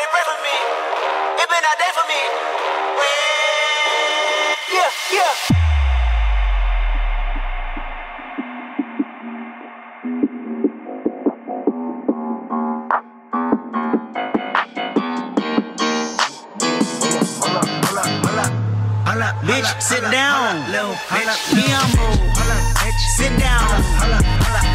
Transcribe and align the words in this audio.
Somebody 0.00 0.16
pray 0.16 0.24
for 0.24 0.38
me. 0.40 0.56
It 1.42 1.48
been 1.50 1.60
a 1.60 1.74
day 1.76 1.92
for 1.92 2.06
me. 2.08 2.20
Yeah, 4.72 4.90
yeah. 5.12 5.34
Bitch, 19.42 19.70
sit 19.82 20.02
down. 20.10 20.64
Be 21.52 21.64
humble. 21.68 22.14
Sit 23.16 23.32
down. 23.38 23.68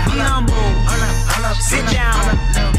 Be 0.06 0.20
humble. 0.20 0.70
Sit 1.62 1.86
down. 1.92 2.75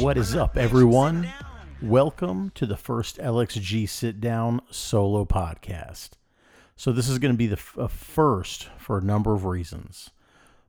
What 0.00 0.18
is 0.18 0.36
up, 0.36 0.58
everyone? 0.58 1.32
Welcome 1.80 2.50
to 2.54 2.66
the 2.66 2.76
first 2.76 3.16
LXG 3.16 3.88
Sit 3.88 4.20
Down 4.20 4.60
solo 4.70 5.24
podcast. 5.24 6.10
So, 6.76 6.92
this 6.92 7.08
is 7.08 7.18
going 7.18 7.32
to 7.32 7.38
be 7.38 7.46
the 7.46 7.56
first 7.56 8.68
for 8.76 8.98
a 8.98 9.02
number 9.02 9.32
of 9.32 9.46
reasons. 9.46 10.10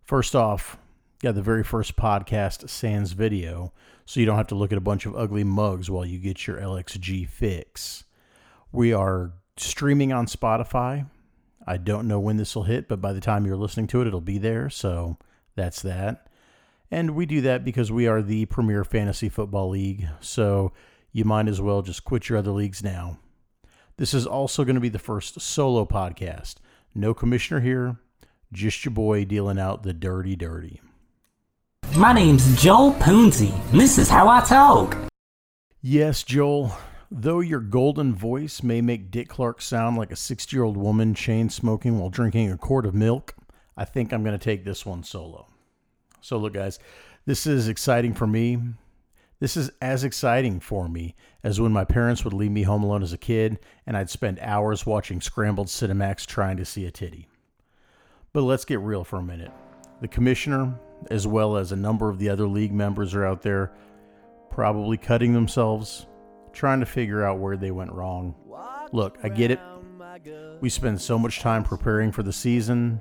First 0.02 0.34
off, 0.34 0.78
got 1.22 1.36
the 1.36 1.42
very 1.42 1.64
first 1.64 1.98
podcast 1.98 2.70
sans 2.70 3.12
video, 3.12 3.74
so 4.06 4.22
you 4.22 4.26
don't 4.26 4.38
have 4.38 4.48
to 4.48 4.56
look 4.56 4.72
at 4.72 4.78
a 4.78 4.82
bunch 4.82 5.06
of 5.06 5.16
ugly 5.16 5.44
mugs 5.44 5.90
while 5.90 6.06
you 6.06 6.20
get 6.20 6.48
your 6.48 6.58
LXG 6.58 7.28
fix. 7.28 8.06
We 8.72 8.94
are 8.94 9.34
streaming 9.58 10.14
on 10.14 10.28
Spotify. 10.28 11.10
I 11.68 11.76
don't 11.76 12.08
know 12.08 12.20
when 12.20 12.38
this 12.38 12.56
will 12.56 12.64
hit, 12.64 12.88
but 12.88 13.02
by 13.02 13.12
the 13.12 13.22
time 13.22 13.46
you're 13.46 13.58
listening 13.58 13.88
to 13.88 14.02
it, 14.02 14.08
it'll 14.08 14.22
be 14.22 14.38
there. 14.38 14.70
So 14.70 15.18
that's 15.56 15.82
that. 15.82 16.28
And 16.90 17.16
we 17.16 17.26
do 17.26 17.42
that 17.42 17.66
because 17.66 17.92
we 17.92 18.08
are 18.08 18.22
the 18.22 18.46
premier 18.46 18.84
fantasy 18.84 19.30
football 19.30 19.70
league. 19.70 20.08
So 20.22 20.72
you 21.12 21.26
might 21.26 21.48
as 21.48 21.60
well 21.60 21.82
just 21.82 22.06
quit 22.06 22.30
your 22.30 22.38
other 22.38 22.52
leagues 22.52 22.84
now. 22.84 23.20
This 23.98 24.14
is 24.14 24.28
also 24.28 24.64
going 24.64 24.76
to 24.76 24.82
be 24.82 24.90
the 24.90 25.00
first 25.00 25.42
solo 25.42 25.86
podcast. 25.86 26.56
No 26.94 27.14
commissioner 27.14 27.60
here, 27.60 27.98
just 28.54 28.86
your 28.86 28.94
boy 28.94 29.26
dealing 29.26 29.60
out 29.60 29.84
the 29.84 29.94
dirty, 29.94 30.36
dirty. 30.36 30.82
My 31.96 32.14
name's 32.14 32.62
Joel 32.62 32.94
Poonsy, 32.94 33.54
and 33.72 33.80
this 33.80 33.98
is 33.98 34.10
how 34.10 34.28
I 34.28 34.42
talk. 34.42 34.96
Yes, 35.82 36.24
Joel. 36.24 36.78
Though 37.10 37.40
your 37.40 37.62
golden 37.62 38.14
voice 38.14 38.62
may 38.62 38.82
make 38.82 39.10
Dick 39.10 39.30
Clark 39.30 39.62
sound 39.62 39.98
like 39.98 40.12
a 40.12 40.16
60 40.16 40.56
year 40.56 40.64
old 40.64 40.78
woman 40.78 41.14
chain 41.14 41.50
smoking 41.50 41.98
while 41.98 42.10
drinking 42.10 42.52
a 42.52 42.58
quart 42.58 42.86
of 42.86 42.94
milk, 42.94 43.36
I 43.76 43.86
think 43.86 44.12
I'm 44.12 44.24
going 44.24 44.38
to 44.38 44.44
take 44.44 44.66
this 44.66 44.86
one 44.86 45.04
solo. 45.04 45.48
So, 46.22 46.38
look, 46.38 46.54
guys, 46.54 46.80
this 47.26 47.48
is 47.48 47.68
exciting 47.68 48.14
for 48.14 48.28
me. 48.28 48.60
This 49.40 49.56
is 49.56 49.70
as 49.82 50.04
exciting 50.04 50.60
for 50.60 50.90
me 50.90 51.16
as 51.44 51.62
when 51.62 51.72
my 51.72 51.86
parents 51.86 52.24
would 52.24 52.34
leave 52.34 52.52
me 52.52 52.64
home 52.64 52.84
alone 52.84 53.04
as 53.04 53.14
a 53.14 53.18
kid 53.18 53.60
and 53.86 53.96
I'd 53.96 54.10
spend 54.10 54.40
hours 54.40 54.86
watching 54.86 55.22
scrambled 55.22 55.68
Cinemax 55.68 56.26
trying 56.26 56.58
to 56.58 56.66
see 56.66 56.86
a 56.86 56.92
titty. 56.92 57.28
But 58.34 58.42
let's 58.42 58.66
get 58.66 58.80
real 58.80 59.04
for 59.04 59.18
a 59.18 59.24
minute. 59.24 59.52
The 60.02 60.08
commissioner, 60.08 60.80
as 61.12 61.28
well 61.28 61.56
as 61.56 61.72
a 61.72 61.76
number 61.76 62.10
of 62.10 62.18
the 62.18 62.30
other 62.30 62.48
league 62.48 62.74
members, 62.74 63.14
are 63.14 63.26
out 63.26 63.42
there 63.44 63.72
probably 64.50 64.98
cutting 64.98 65.34
themselves, 65.34 66.08
trying 66.52 66.80
to 66.80 66.86
figure 66.86 67.24
out 67.24 67.38
where 67.40 67.58
they 67.58 67.72
went 67.72 67.92
wrong. 67.92 68.34
Look, 68.92 69.18
I 69.24 69.30
get 69.30 69.52
it. 69.52 69.60
We 70.62 70.70
spend 70.70 71.00
so 71.00 71.20
much 71.20 71.42
time 71.42 71.64
preparing 71.64 72.12
for 72.12 72.24
the 72.24 72.34
season, 72.34 73.00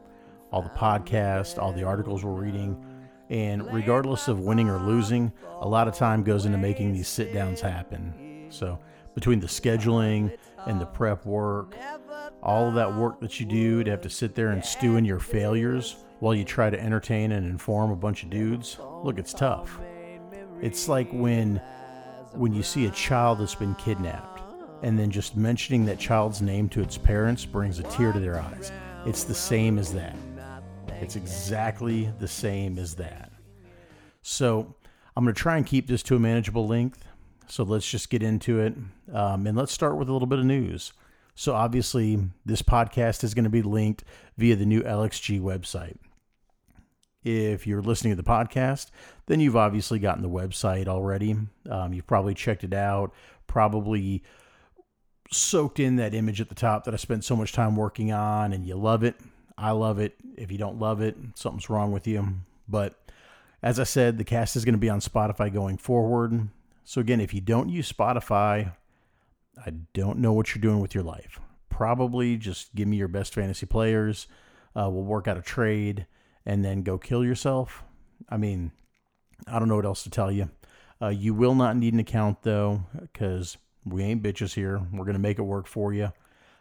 all 0.53 0.61
the 0.61 0.69
podcasts, 0.71 1.59
all 1.59 1.73
the 1.73 1.85
articles 1.85 2.23
we're 2.25 2.33
reading, 2.33 2.85
and 3.31 3.73
regardless 3.73 4.29
of 4.29 4.41
winning 4.41 4.69
or 4.69 4.79
losing, 4.79 5.33
a 5.61 5.69
lot 5.69 5.89
of 5.89 5.95
time 5.95 6.23
goes 6.23 6.47
into 6.47 6.59
making 6.59 6.93
these 6.93 7.09
sit 7.09 7.33
downs 7.33 7.61
happen. 7.61 8.47
So, 8.51 8.79
between 9.15 9.41
the 9.41 9.47
scheduling 9.47 10.37
and 10.67 10.81
the 10.81 10.87
prep 10.87 11.25
work, 11.25 11.75
all 12.43 12.69
of 12.69 12.75
that 12.75 12.95
work 12.95 13.21
that 13.21 13.41
you 13.41 13.47
do 13.47 13.83
to 13.83 13.91
have 13.91 14.03
to 14.03 14.11
sit 14.11 14.35
there 14.35 14.51
and 14.51 14.65
stew 14.65 14.97
in 14.97 15.05
your 15.05 15.19
failures 15.19 15.97
while 16.21 16.35
you 16.35 16.45
try 16.45 16.71
to 16.71 16.81
entertain 16.81 17.33
and 17.33 17.47
inform 17.47 17.91
a 17.91 17.97
bunch 17.97 18.23
of 18.23 18.31
dudes, 18.31 18.79
look, 19.03 19.19
it's 19.19 19.35
tough. 19.35 19.81
It's 20.61 20.89
like 20.89 21.11
when 21.13 21.61
when 22.33 22.53
you 22.53 22.63
see 22.63 22.87
a 22.87 22.91
child 22.91 23.39
that's 23.39 23.55
been 23.55 23.75
kidnapped 23.77 24.43
and 24.83 24.99
then 24.99 25.11
just 25.11 25.37
mentioning 25.37 25.87
that 25.87 25.99
child's 25.99 26.43
name 26.43 26.69
to 26.69 26.83
its 26.83 26.99
parents 26.99 27.47
brings 27.47 27.79
a 27.79 27.83
tear 27.85 28.13
to 28.13 28.21
their 28.21 28.39
eyes. 28.39 28.73
It's 29.07 29.25
the 29.25 29.35
same 29.35 29.79
as 29.79 29.93
that. 29.95 30.17
It's 31.01 31.17
exactly 31.17 32.13
the 32.19 32.29
same 32.29 32.79
as 32.79 32.95
that. 32.97 33.26
So 34.29 34.75
I'm 35.17 35.23
going 35.23 35.33
to 35.33 35.41
try 35.41 35.57
and 35.57 35.65
keep 35.65 35.87
this 35.87 36.03
to 36.03 36.17
a 36.17 36.19
manageable 36.19 36.67
length. 36.67 37.07
So 37.47 37.63
let's 37.63 37.89
just 37.89 38.11
get 38.11 38.25
into 38.25 38.59
it. 38.59 38.75
Um, 39.13 39.47
and 39.47 39.57
let's 39.57 39.71
start 39.73 39.97
with 39.97 40.09
a 40.09 40.13
little 40.13 40.27
bit 40.27 40.41
of 40.41 40.45
news. 40.45 40.93
So, 41.39 41.55
obviously, 41.55 42.19
this 42.47 42.63
podcast 42.63 43.23
is 43.23 43.35
going 43.35 43.45
to 43.45 43.51
be 43.51 43.61
linked 43.61 44.03
via 44.39 44.57
the 44.57 44.65
new 44.65 44.83
LXG 44.83 45.41
website. 45.41 45.99
If 47.23 47.67
you're 47.67 47.83
listening 47.83 48.17
to 48.17 48.23
the 48.23 48.29
podcast, 48.29 48.91
then 49.27 49.39
you've 49.39 49.55
obviously 49.55 49.99
gotten 49.99 50.23
the 50.23 50.31
website 50.31 50.89
already. 50.89 51.37
Um, 51.69 51.93
you've 51.93 52.07
probably 52.07 52.33
checked 52.33 52.65
it 52.65 52.73
out, 52.73 53.13
probably 53.47 54.25
soaked 55.31 55.79
in 55.79 55.97
that 55.97 56.15
image 56.15 56.41
at 56.41 56.49
the 56.49 56.55
top 56.55 56.85
that 56.85 56.95
I 56.95 56.97
spent 56.97 57.23
so 57.23 57.37
much 57.37 57.53
time 57.53 57.77
working 57.77 58.13
on, 58.13 58.55
and 58.55 58.67
you 58.67 58.75
love 58.75 59.05
it. 59.05 59.17
I 59.59 59.73
love 59.73 59.99
it. 59.99 60.15
If 60.37 60.51
you 60.51 60.57
don't 60.57 60.81
love 60.81 61.03
it, 61.03 61.17
something's 61.35 61.69
wrong 61.69 61.93
with 61.93 62.07
you. 62.07 62.27
But 62.67 62.99
as 63.63 63.81
I 63.81 63.85
said, 63.85 64.19
the 64.19 64.25
cast 64.25 64.57
is 64.57 64.65
going 64.65 64.75
to 64.75 64.79
be 64.79 64.91
on 64.91 65.01
Spotify 65.01 65.53
going 65.53 65.77
forward. 65.77 66.49
So, 66.85 67.01
again, 67.01 67.21
if 67.21 67.35
you 67.35 67.41
don't 67.41 67.69
use 67.69 67.91
Spotify, 67.91 68.73
I 69.65 69.71
don't 69.95 70.19
know 70.19 70.33
what 70.33 70.55
you're 70.55 70.63
doing 70.63 70.81
with 70.81 70.95
your 70.95 71.05
life. 71.05 71.41
Probably 71.69 72.37
just 72.37 72.75
give 72.75 72.87
me 72.87 72.97
your 72.97 73.09
best 73.09 73.35
fantasy 73.35 73.67
players. 73.67 74.29
Uh, 74.75 74.91
we'll 74.91 75.05
work 75.05 75.27
out 75.27 75.39
a 75.39 75.43
trade 75.43 76.07
and 76.45 76.65
then 76.65 76.83
go 76.83 76.99
kill 76.99 77.25
yourself. 77.25 77.83
I 78.29 78.37
mean, 78.37 78.73
I 79.47 79.59
don't 79.59 79.69
know 79.69 79.77
what 79.77 79.85
else 79.85 80.03
to 80.05 80.11
tell 80.11 80.31
you. 80.31 80.51
Uh, 81.01 81.09
you 81.09 81.35
will 81.35 81.55
not 81.55 81.77
need 81.77 81.93
an 81.93 82.01
account 82.01 82.43
though, 82.43 82.85
because 83.01 83.57
we 83.85 84.03
ain't 84.03 84.23
bitches 84.23 84.55
here. 84.55 84.81
We're 84.93 85.05
going 85.05 85.15
to 85.15 85.21
make 85.21 85.39
it 85.39 85.43
work 85.43 85.67
for 85.67 85.93
you. 85.93 86.13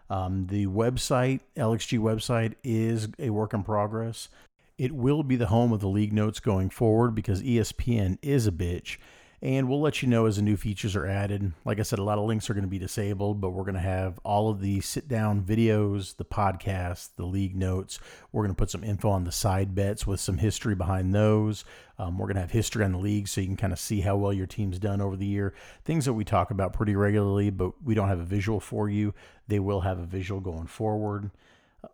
Um, 0.10 0.48
the 0.48 0.68
website, 0.68 1.40
LXG 1.58 2.00
website, 2.00 2.54
is 2.64 3.08
a 3.18 3.30
work 3.32 3.54
in 3.54 3.64
progress. 3.64 4.30
It 4.78 4.92
will 4.92 5.24
be 5.24 5.38
the 5.38 5.48
home 5.48 5.72
of 5.72 5.80
the 5.80 5.88
league 5.88 6.12
notes 6.12 6.40
going 6.40 6.70
forward 6.70 7.16
because 7.16 7.42
ESPN 7.42 8.18
is 8.22 8.46
a 8.46 8.52
bitch. 8.52 8.98
And 9.42 9.70
we'll 9.70 9.82
let 9.82 10.02
you 10.02 10.08
know 10.08 10.26
as 10.26 10.38
the 10.38 10.42
new 10.42 10.58
features 10.58 10.96
are 10.96 11.06
added. 11.06 11.54
Like 11.66 11.80
I 11.80 11.84
said, 11.84 12.00
a 12.00 12.04
lot 12.04 12.18
of 12.18 12.26
links 12.26 12.50
are 12.50 12.54
going 12.54 12.64
to 12.64 12.70
be 12.70 12.80
disabled, 12.80 13.40
but 13.40 13.52
we're 13.52 13.64
going 13.64 13.76
to 13.76 13.80
have 13.80 14.20
all 14.24 14.50
of 14.50 14.60
the 14.60 14.82
sit 14.82 15.08
down 15.08 15.44
videos, 15.44 16.18
the 16.18 16.26
podcast, 16.26 17.10
the 17.16 17.26
league 17.26 17.56
notes. 17.56 18.00
We're 18.32 18.44
going 18.44 18.56
to 18.56 18.58
put 18.58 18.72
some 18.72 18.84
info 18.84 19.10
on 19.10 19.24
the 19.24 19.32
side 19.32 19.76
bets 19.76 20.08
with 20.08 20.20
some 20.20 20.40
history 20.40 20.74
behind 20.74 21.14
those. 21.14 21.64
Um, 22.00 22.18
we're 22.18 22.26
going 22.28 22.36
to 22.36 22.42
have 22.42 22.52
history 22.52 22.84
on 22.84 22.94
the 22.94 22.98
league 22.98 23.28
so 23.28 23.40
you 23.40 23.48
can 23.48 23.58
kind 23.58 23.74
of 23.74 23.80
see 23.80 24.02
how 24.02 24.18
well 24.18 24.34
your 24.34 24.48
team's 24.48 24.80
done 24.80 25.00
over 25.00 25.16
the 25.16 25.28
year. 25.28 25.54
Things 25.84 26.06
that 26.06 26.14
we 26.14 26.26
talk 26.26 26.50
about 26.50 26.74
pretty 26.74 26.96
regularly, 26.96 27.50
but 27.50 27.84
we 27.84 27.94
don't 27.94 28.10
have 28.10 28.20
a 28.20 28.26
visual 28.26 28.60
for 28.60 28.90
you. 28.90 29.14
They 29.48 29.60
will 29.60 29.82
have 29.82 30.00
a 30.00 30.06
visual 30.06 30.42
going 30.42 30.68
forward 30.68 31.30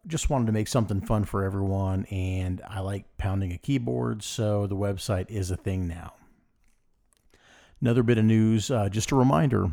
just 0.07 0.29
wanted 0.29 0.47
to 0.47 0.51
make 0.51 0.67
something 0.67 1.01
fun 1.01 1.25
for 1.25 1.43
everyone 1.43 2.05
and 2.05 2.61
I 2.67 2.79
like 2.79 3.17
pounding 3.17 3.51
a 3.51 3.57
keyboard, 3.57 4.23
so 4.23 4.67
the 4.67 4.75
website 4.75 5.29
is 5.29 5.51
a 5.51 5.57
thing 5.57 5.87
now. 5.87 6.13
Another 7.81 8.03
bit 8.03 8.17
of 8.17 8.25
news, 8.25 8.69
uh, 8.69 8.89
just 8.89 9.11
a 9.11 9.15
reminder 9.15 9.71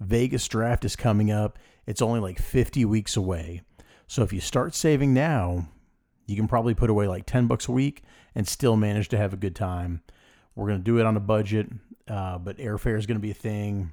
Vegas 0.00 0.46
draft 0.46 0.84
is 0.84 0.96
coming 0.96 1.30
up. 1.30 1.58
It's 1.86 2.02
only 2.02 2.20
like 2.20 2.38
50 2.38 2.84
weeks 2.84 3.16
away. 3.16 3.62
So 4.06 4.22
if 4.22 4.32
you 4.32 4.40
start 4.40 4.74
saving 4.74 5.12
now, 5.12 5.68
you 6.26 6.36
can 6.36 6.48
probably 6.48 6.74
put 6.74 6.90
away 6.90 7.08
like 7.08 7.26
10 7.26 7.46
bucks 7.46 7.68
a 7.68 7.72
week 7.72 8.02
and 8.34 8.46
still 8.46 8.76
manage 8.76 9.08
to 9.08 9.16
have 9.16 9.32
a 9.32 9.38
good 9.38 9.56
time. 9.56 10.02
We're 10.54 10.68
going 10.68 10.80
to 10.80 10.84
do 10.84 10.98
it 10.98 11.06
on 11.06 11.16
a 11.16 11.20
budget, 11.20 11.68
uh, 12.06 12.38
but 12.38 12.58
airfare 12.58 12.98
is 12.98 13.06
going 13.06 13.16
to 13.16 13.22
be 13.22 13.30
a 13.30 13.34
thing. 13.34 13.92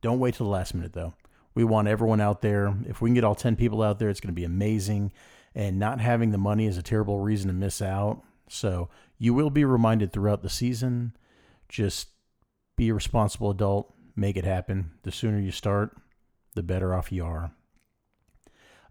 Don't 0.00 0.18
wait 0.18 0.34
till 0.34 0.46
the 0.46 0.52
last 0.52 0.74
minute 0.74 0.92
though. 0.92 1.14
We 1.54 1.64
want 1.64 1.88
everyone 1.88 2.20
out 2.20 2.42
there. 2.42 2.74
If 2.86 3.00
we 3.00 3.08
can 3.08 3.14
get 3.14 3.24
all 3.24 3.34
10 3.34 3.56
people 3.56 3.82
out 3.82 3.98
there, 3.98 4.08
it's 4.08 4.20
going 4.20 4.34
to 4.34 4.40
be 4.40 4.44
amazing. 4.44 5.12
And 5.54 5.78
not 5.78 6.00
having 6.00 6.30
the 6.30 6.38
money 6.38 6.66
is 6.66 6.78
a 6.78 6.82
terrible 6.82 7.18
reason 7.18 7.48
to 7.48 7.54
miss 7.54 7.82
out. 7.82 8.22
So 8.48 8.88
you 9.18 9.34
will 9.34 9.50
be 9.50 9.64
reminded 9.64 10.12
throughout 10.12 10.42
the 10.42 10.48
season. 10.48 11.16
Just 11.68 12.08
be 12.76 12.88
a 12.88 12.94
responsible 12.94 13.50
adult, 13.50 13.94
make 14.16 14.36
it 14.36 14.44
happen. 14.44 14.92
The 15.02 15.12
sooner 15.12 15.38
you 15.38 15.50
start, 15.50 15.96
the 16.54 16.62
better 16.62 16.94
off 16.94 17.12
you 17.12 17.24
are. 17.24 17.52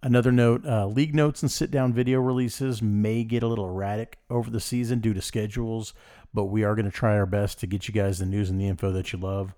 Another 0.03 0.31
note 0.31 0.65
uh, 0.65 0.87
league 0.87 1.13
notes 1.13 1.43
and 1.43 1.51
sit 1.51 1.69
down 1.69 1.93
video 1.93 2.19
releases 2.19 2.81
may 2.81 3.23
get 3.23 3.43
a 3.43 3.47
little 3.47 3.69
erratic 3.69 4.17
over 4.31 4.49
the 4.49 4.59
season 4.59 4.99
due 4.99 5.13
to 5.13 5.21
schedules, 5.21 5.93
but 6.33 6.45
we 6.45 6.63
are 6.63 6.73
going 6.73 6.85
to 6.85 6.91
try 6.91 7.15
our 7.15 7.27
best 7.27 7.59
to 7.59 7.67
get 7.67 7.87
you 7.87 7.93
guys 7.93 8.17
the 8.17 8.25
news 8.25 8.49
and 8.49 8.59
the 8.59 8.67
info 8.67 8.91
that 8.91 9.13
you 9.13 9.19
love. 9.19 9.53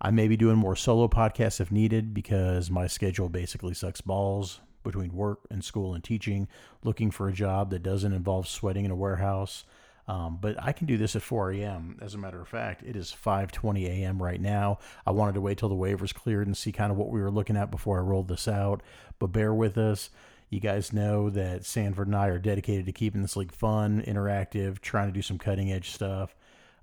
I 0.00 0.10
may 0.10 0.28
be 0.28 0.36
doing 0.36 0.56
more 0.56 0.76
solo 0.76 1.08
podcasts 1.08 1.60
if 1.60 1.72
needed 1.72 2.14
because 2.14 2.70
my 2.70 2.86
schedule 2.86 3.28
basically 3.28 3.74
sucks 3.74 4.00
balls 4.00 4.60
between 4.84 5.12
work 5.12 5.40
and 5.50 5.62
school 5.64 5.94
and 5.94 6.02
teaching, 6.02 6.48
looking 6.84 7.10
for 7.10 7.28
a 7.28 7.32
job 7.32 7.70
that 7.70 7.82
doesn't 7.82 8.12
involve 8.12 8.46
sweating 8.48 8.84
in 8.84 8.90
a 8.90 8.96
warehouse. 8.96 9.64
Um, 10.06 10.38
but 10.40 10.56
I 10.62 10.72
can 10.72 10.86
do 10.86 10.96
this 10.96 11.14
at 11.16 11.22
4 11.22 11.52
a.m. 11.52 11.98
As 12.00 12.14
a 12.14 12.18
matter 12.18 12.40
of 12.40 12.48
fact, 12.48 12.82
it 12.82 12.96
is 12.96 13.14
5:20 13.14 13.86
a.m. 13.86 14.22
right 14.22 14.40
now. 14.40 14.78
I 15.04 15.10
wanted 15.10 15.34
to 15.34 15.42
wait 15.42 15.58
till 15.58 15.68
the 15.68 15.74
waivers 15.74 16.14
cleared 16.14 16.46
and 16.46 16.56
see 16.56 16.72
kind 16.72 16.90
of 16.90 16.96
what 16.96 17.10
we 17.10 17.20
were 17.20 17.30
looking 17.30 17.58
at 17.58 17.70
before 17.70 17.98
I 17.98 18.02
rolled 18.02 18.28
this 18.28 18.48
out. 18.48 18.82
But 19.18 19.32
bear 19.32 19.52
with 19.52 19.76
us. 19.76 20.08
You 20.48 20.60
guys 20.60 20.94
know 20.94 21.28
that 21.28 21.66
Sanford 21.66 22.06
and 22.06 22.16
I 22.16 22.28
are 22.28 22.38
dedicated 22.38 22.86
to 22.86 22.92
keeping 22.92 23.20
this 23.20 23.36
league 23.36 23.52
fun, 23.52 24.02
interactive, 24.06 24.80
trying 24.80 25.08
to 25.08 25.12
do 25.12 25.20
some 25.20 25.36
cutting 25.36 25.70
edge 25.70 25.90
stuff. 25.90 26.34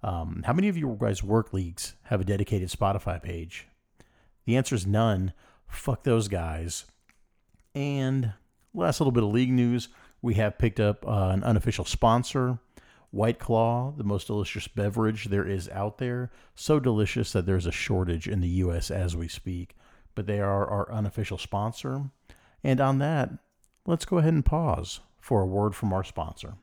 Um, 0.03 0.43
how 0.45 0.53
many 0.53 0.67
of 0.69 0.77
you 0.77 0.97
guys 0.99 1.23
work 1.23 1.53
leagues 1.53 1.95
have 2.03 2.21
a 2.21 2.25
dedicated 2.25 2.69
Spotify 2.69 3.21
page? 3.21 3.67
The 4.45 4.57
answer 4.57 4.75
is 4.75 4.85
none. 4.85 5.33
Fuck 5.67 6.03
those 6.03 6.27
guys. 6.27 6.85
And 7.73 8.33
last 8.73 8.99
little 8.99 9.11
bit 9.11 9.23
of 9.23 9.31
league 9.31 9.51
news 9.51 9.89
we 10.25 10.33
have 10.33 10.57
picked 10.57 10.79
up 10.79 11.07
uh, 11.07 11.29
an 11.29 11.43
unofficial 11.43 11.85
sponsor. 11.85 12.57
White 13.11 13.37
Claw, 13.37 13.93
the 13.95 14.03
most 14.03 14.25
delicious 14.25 14.67
beverage 14.67 15.25
there 15.25 15.47
is 15.47 15.69
out 15.69 15.99
there. 15.99 16.31
So 16.55 16.79
delicious 16.79 17.31
that 17.33 17.45
there's 17.45 17.67
a 17.67 17.71
shortage 17.71 18.27
in 18.27 18.41
the 18.41 18.47
U.S. 18.47 18.89
as 18.89 19.15
we 19.15 19.27
speak. 19.27 19.75
But 20.15 20.25
they 20.25 20.39
are 20.39 20.67
our 20.67 20.91
unofficial 20.91 21.37
sponsor. 21.37 22.09
And 22.63 22.81
on 22.81 22.97
that, 22.97 23.29
let's 23.85 24.05
go 24.05 24.17
ahead 24.17 24.33
and 24.33 24.43
pause 24.43 24.99
for 25.19 25.41
a 25.41 25.45
word 25.45 25.75
from 25.75 25.93
our 25.93 26.03
sponsor. 26.03 26.55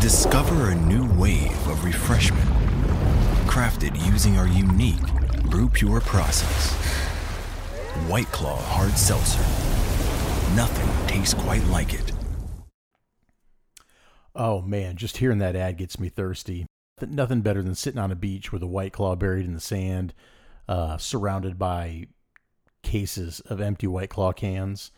Discover 0.00 0.70
a 0.70 0.74
new 0.74 1.04
wave 1.20 1.68
of 1.68 1.84
refreshment, 1.84 2.48
crafted 3.46 3.94
using 4.10 4.38
our 4.38 4.48
unique 4.48 4.96
Brew 5.50 5.68
Pure 5.68 6.00
process. 6.00 6.72
White 8.08 8.32
Claw 8.32 8.56
Hard 8.56 8.96
Seltzer. 8.96 9.40
Nothing 10.56 11.06
tastes 11.06 11.34
quite 11.34 11.62
like 11.66 11.92
it. 11.92 12.12
Oh 14.34 14.62
man, 14.62 14.96
just 14.96 15.18
hearing 15.18 15.36
that 15.38 15.54
ad 15.54 15.76
gets 15.76 16.00
me 16.00 16.08
thirsty. 16.08 16.64
Nothing 17.06 17.42
better 17.42 17.62
than 17.62 17.74
sitting 17.74 18.00
on 18.00 18.10
a 18.10 18.16
beach 18.16 18.52
with 18.52 18.62
a 18.62 18.66
white 18.66 18.94
claw 18.94 19.16
buried 19.16 19.44
in 19.44 19.52
the 19.52 19.60
sand, 19.60 20.14
uh, 20.66 20.96
surrounded 20.96 21.58
by 21.58 22.06
cases 22.82 23.40
of 23.40 23.60
empty 23.60 23.86
white 23.86 24.08
claw 24.08 24.32
cans. 24.32 24.92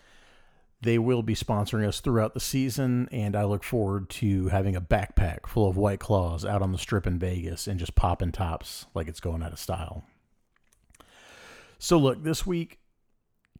They 0.82 0.99
will 0.99 1.23
be 1.23 1.34
sponsoring 1.34 1.87
us 1.87 2.00
throughout 2.00 2.34
the 2.34 2.40
season, 2.40 3.08
and 3.12 3.37
I 3.37 3.44
look 3.44 3.62
forward 3.62 4.11
to 4.11 4.49
having 4.49 4.75
a 4.75 4.81
backpack 4.81 5.46
full 5.46 5.69
of 5.69 5.76
white 5.76 6.00
claws 6.00 6.44
out 6.44 6.61
on 6.61 6.73
the 6.73 6.79
strip 6.79 7.06
in 7.06 7.20
Vegas 7.20 7.69
and 7.69 7.79
just 7.79 7.94
popping 7.94 8.32
tops 8.32 8.87
like 8.93 9.06
it's 9.06 9.20
going 9.20 9.44
out 9.44 9.52
of 9.52 9.61
style. 9.61 10.05
So, 11.79 11.99
look, 11.99 12.25
this 12.25 12.44
week 12.44 12.81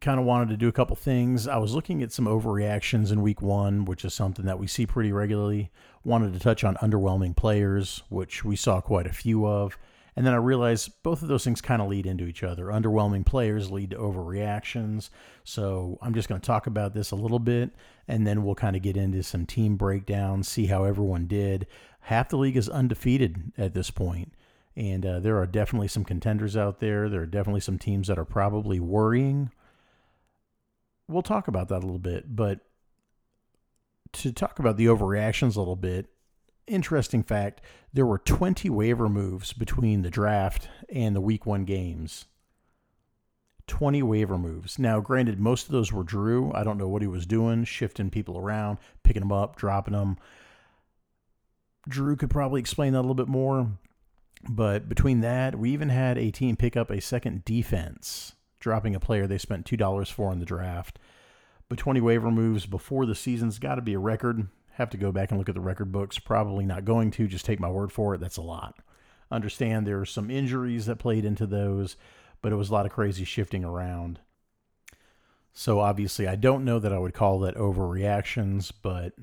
kind 0.01 0.19
of 0.19 0.25
wanted 0.25 0.49
to 0.49 0.57
do 0.57 0.67
a 0.67 0.73
couple 0.73 0.97
things. 0.97 1.47
I 1.47 1.57
was 1.57 1.73
looking 1.73 2.03
at 2.03 2.11
some 2.11 2.25
overreactions 2.25 3.09
in 3.09 3.21
week 3.21 3.41
one, 3.41 3.85
which 3.85 4.03
is 4.03 4.13
something 4.13 4.45
that 4.45 4.59
we 4.59 4.67
see 4.67 4.85
pretty 4.85 5.13
regularly. 5.13 5.71
Wanted 6.03 6.33
to 6.33 6.39
touch 6.39 6.65
on 6.65 6.75
underwhelming 6.75 7.37
players, 7.37 8.03
which 8.09 8.43
we 8.43 8.57
saw 8.57 8.81
quite 8.81 9.07
a 9.07 9.13
few 9.13 9.47
of. 9.47 9.77
And 10.15 10.25
then 10.25 10.33
I 10.33 10.37
realized 10.37 10.91
both 11.01 11.21
of 11.21 11.27
those 11.27 11.43
things 11.43 11.61
kind 11.61 11.81
of 11.81 11.87
lead 11.87 12.05
into 12.05 12.25
each 12.25 12.43
other. 12.43 12.65
Underwhelming 12.65 13.25
players 13.25 13.71
lead 13.71 13.91
to 13.91 13.97
overreactions. 13.97 15.09
So 15.43 15.97
I'm 16.01 16.13
just 16.13 16.29
going 16.29 16.39
to 16.39 16.45
talk 16.45 16.67
about 16.67 16.93
this 16.93 17.11
a 17.11 17.15
little 17.15 17.39
bit, 17.39 17.71
and 18.07 18.27
then 18.27 18.43
we'll 18.43 18.55
kind 18.55 18.75
of 18.75 18.81
get 18.81 18.97
into 18.97 19.23
some 19.23 19.45
team 19.45 19.75
breakdowns, 19.75 20.47
see 20.47 20.67
how 20.67 20.83
everyone 20.83 21.25
did. 21.25 21.67
Half 22.01 22.29
the 22.29 22.37
league 22.37 22.57
is 22.57 22.69
undefeated 22.69 23.53
at 23.57 23.73
this 23.73 23.89
point, 23.89 24.33
and 24.75 25.05
uh, 25.05 25.19
there 25.19 25.37
are 25.37 25.47
definitely 25.47 25.87
some 25.87 26.03
contenders 26.03 26.55
out 26.55 26.79
there. 26.79 27.09
There 27.09 27.21
are 27.21 27.25
definitely 27.25 27.61
some 27.61 27.79
teams 27.79 28.07
that 28.07 28.19
are 28.19 28.25
probably 28.25 28.79
worrying 28.79 29.51
we'll 31.07 31.23
talk 31.23 31.47
about 31.47 31.69
that 31.69 31.77
a 31.77 31.85
little 31.85 31.99
bit. 31.99 32.35
But 32.35 32.59
to 34.13 34.31
talk 34.31 34.59
about 34.59 34.77
the 34.77 34.85
overreactions 34.87 35.55
a 35.55 35.59
little 35.59 35.75
bit, 35.75 36.07
interesting 36.67 37.23
fact 37.23 37.61
there 37.93 38.05
were 38.05 38.17
20 38.17 38.69
waiver 38.69 39.09
moves 39.09 39.53
between 39.53 40.01
the 40.01 40.09
draft 40.09 40.67
and 40.89 41.15
the 41.15 41.21
week 41.21 41.45
one 41.45 41.65
games. 41.65 42.25
20 43.67 44.03
waiver 44.03 44.37
moves. 44.37 44.77
Now, 44.77 44.99
granted, 44.99 45.39
most 45.39 45.67
of 45.67 45.71
those 45.71 45.91
were 45.91 46.03
Drew. 46.03 46.51
I 46.53 46.63
don't 46.63 46.77
know 46.77 46.87
what 46.87 47.01
he 47.01 47.07
was 47.07 47.25
doing, 47.25 47.63
shifting 47.63 48.09
people 48.09 48.37
around, 48.37 48.77
picking 49.03 49.21
them 49.21 49.31
up, 49.31 49.55
dropping 49.55 49.93
them. 49.93 50.17
Drew 51.87 52.15
could 52.15 52.29
probably 52.29 52.59
explain 52.59 52.93
that 52.93 52.99
a 52.99 53.01
little 53.01 53.13
bit 53.13 53.27
more. 53.27 53.71
But 54.49 54.89
between 54.89 55.21
that, 55.21 55.57
we 55.57 55.71
even 55.71 55.89
had 55.89 56.17
a 56.17 56.31
team 56.31 56.57
pick 56.57 56.75
up 56.75 56.89
a 56.89 56.99
second 56.99 57.45
defense 57.45 58.33
dropping 58.59 58.95
a 58.95 58.99
player 58.99 59.27
they 59.27 59.37
spent 59.37 59.65
$2 59.65 60.11
for 60.11 60.31
in 60.31 60.39
the 60.39 60.45
draft. 60.45 60.99
But 61.69 61.77
20 61.77 62.01
waiver 62.01 62.31
moves 62.31 62.65
before 62.65 63.05
the 63.05 63.15
season's 63.15 63.59
got 63.59 63.75
to 63.75 63.81
be 63.81 63.93
a 63.93 63.99
record. 63.99 64.47
Have 64.73 64.89
to 64.91 64.97
go 64.97 65.11
back 65.11 65.31
and 65.31 65.37
look 65.37 65.49
at 65.49 65.55
the 65.55 65.61
record 65.61 65.91
books. 65.91 66.19
Probably 66.19 66.65
not 66.65 66.85
going 66.85 67.11
to. 67.11 67.27
Just 67.27 67.45
take 67.45 67.59
my 67.59 67.69
word 67.69 67.91
for 67.91 68.13
it. 68.15 68.19
That's 68.19 68.37
a 68.37 68.41
lot. 68.41 68.75
Understand 69.31 69.85
there 69.85 69.99
are 69.99 70.05
some 70.05 70.29
injuries 70.29 70.85
that 70.85 70.99
played 70.99 71.25
into 71.25 71.45
those, 71.45 71.95
but 72.41 72.51
it 72.51 72.55
was 72.55 72.69
a 72.69 72.73
lot 72.73 72.85
of 72.85 72.91
crazy 72.91 73.23
shifting 73.23 73.63
around. 73.63 74.19
So 75.53 75.79
obviously, 75.79 76.27
I 76.27 76.35
don't 76.35 76.65
know 76.65 76.79
that 76.79 76.93
I 76.93 76.99
would 76.99 77.13
call 77.13 77.39
that 77.39 77.55
overreactions, 77.55 78.71
but 78.81 79.13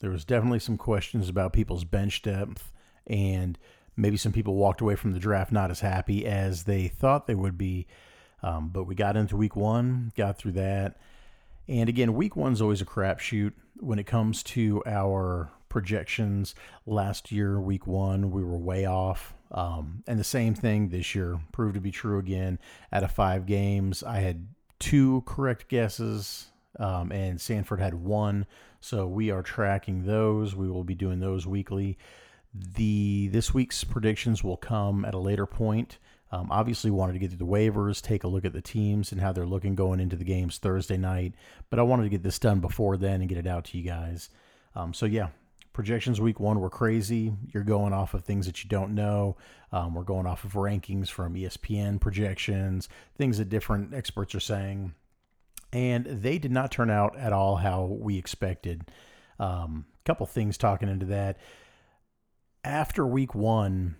there 0.00 0.10
was 0.10 0.24
definitely 0.24 0.58
some 0.58 0.76
questions 0.76 1.28
about 1.28 1.52
people's 1.52 1.84
bench 1.84 2.22
depth, 2.22 2.72
and 3.06 3.58
maybe 3.96 4.16
some 4.16 4.32
people 4.32 4.56
walked 4.56 4.80
away 4.80 4.96
from 4.96 5.12
the 5.12 5.20
draft 5.20 5.52
not 5.52 5.70
as 5.70 5.80
happy 5.80 6.26
as 6.26 6.64
they 6.64 6.88
thought 6.88 7.26
they 7.26 7.34
would 7.34 7.58
be 7.58 7.86
um, 8.42 8.68
but 8.68 8.84
we 8.84 8.94
got 8.94 9.16
into 9.16 9.36
week 9.36 9.56
one, 9.56 10.12
got 10.16 10.38
through 10.38 10.52
that. 10.52 10.96
And 11.66 11.88
again, 11.88 12.14
week 12.14 12.36
one's 12.36 12.62
always 12.62 12.80
a 12.80 12.86
crapshoot 12.86 13.52
when 13.80 13.98
it 13.98 14.06
comes 14.06 14.42
to 14.42 14.82
our 14.86 15.50
projections. 15.68 16.54
Last 16.86 17.30
year, 17.30 17.60
week 17.60 17.86
one, 17.86 18.30
we 18.30 18.42
were 18.42 18.56
way 18.56 18.86
off. 18.86 19.34
Um, 19.50 20.02
and 20.06 20.18
the 20.18 20.24
same 20.24 20.54
thing 20.54 20.88
this 20.88 21.14
year 21.14 21.40
proved 21.52 21.74
to 21.74 21.80
be 21.80 21.90
true 21.90 22.18
again. 22.18 22.58
Out 22.92 23.04
of 23.04 23.10
five 23.10 23.46
games, 23.46 24.02
I 24.02 24.20
had 24.20 24.46
two 24.78 25.22
correct 25.26 25.68
guesses, 25.68 26.48
um, 26.78 27.10
and 27.12 27.40
Sanford 27.40 27.80
had 27.80 27.94
one. 27.94 28.46
So 28.80 29.06
we 29.06 29.30
are 29.30 29.42
tracking 29.42 30.04
those. 30.04 30.54
We 30.54 30.70
will 30.70 30.84
be 30.84 30.94
doing 30.94 31.20
those 31.20 31.46
weekly. 31.46 31.98
The 32.54 33.28
this 33.28 33.52
week's 33.52 33.84
predictions 33.84 34.42
will 34.42 34.56
come 34.56 35.04
at 35.04 35.14
a 35.14 35.18
later 35.18 35.46
point. 35.46 35.98
Um, 36.30 36.48
obviously, 36.50 36.90
wanted 36.90 37.14
to 37.14 37.18
get 37.18 37.30
through 37.30 37.38
the 37.38 37.46
waivers, 37.46 38.02
take 38.02 38.24
a 38.24 38.28
look 38.28 38.44
at 38.44 38.52
the 38.52 38.60
teams 38.60 39.12
and 39.12 39.20
how 39.20 39.32
they're 39.32 39.46
looking 39.46 39.74
going 39.74 40.00
into 40.00 40.16
the 40.16 40.24
games 40.24 40.58
Thursday 40.58 40.96
night. 40.96 41.34
But 41.70 41.78
I 41.78 41.82
wanted 41.82 42.04
to 42.04 42.08
get 42.10 42.22
this 42.22 42.38
done 42.38 42.60
before 42.60 42.96
then 42.96 43.20
and 43.20 43.28
get 43.28 43.38
it 43.38 43.46
out 43.46 43.64
to 43.66 43.78
you 43.78 43.84
guys. 43.84 44.28
Um, 44.74 44.92
so 44.92 45.06
yeah, 45.06 45.28
projections 45.72 46.20
week 46.20 46.38
one 46.38 46.60
were 46.60 46.70
crazy. 46.70 47.32
You're 47.54 47.62
going 47.62 47.92
off 47.92 48.12
of 48.12 48.24
things 48.24 48.46
that 48.46 48.62
you 48.62 48.68
don't 48.68 48.94
know. 48.94 49.36
Um, 49.72 49.94
we're 49.94 50.02
going 50.02 50.26
off 50.26 50.44
of 50.44 50.52
rankings 50.52 51.08
from 51.08 51.34
ESPN 51.34 52.00
projections, 52.00 52.88
things 53.16 53.38
that 53.38 53.48
different 53.48 53.94
experts 53.94 54.34
are 54.34 54.40
saying, 54.40 54.94
and 55.72 56.04
they 56.06 56.38
did 56.38 56.52
not 56.52 56.70
turn 56.70 56.90
out 56.90 57.16
at 57.16 57.32
all 57.32 57.56
how 57.56 57.84
we 57.84 58.18
expected. 58.18 58.90
A 59.38 59.44
um, 59.44 59.86
couple 60.04 60.26
things 60.26 60.58
talking 60.58 60.88
into 60.88 61.06
that. 61.06 61.38
After 62.64 63.06
week 63.06 63.34
one, 63.34 63.96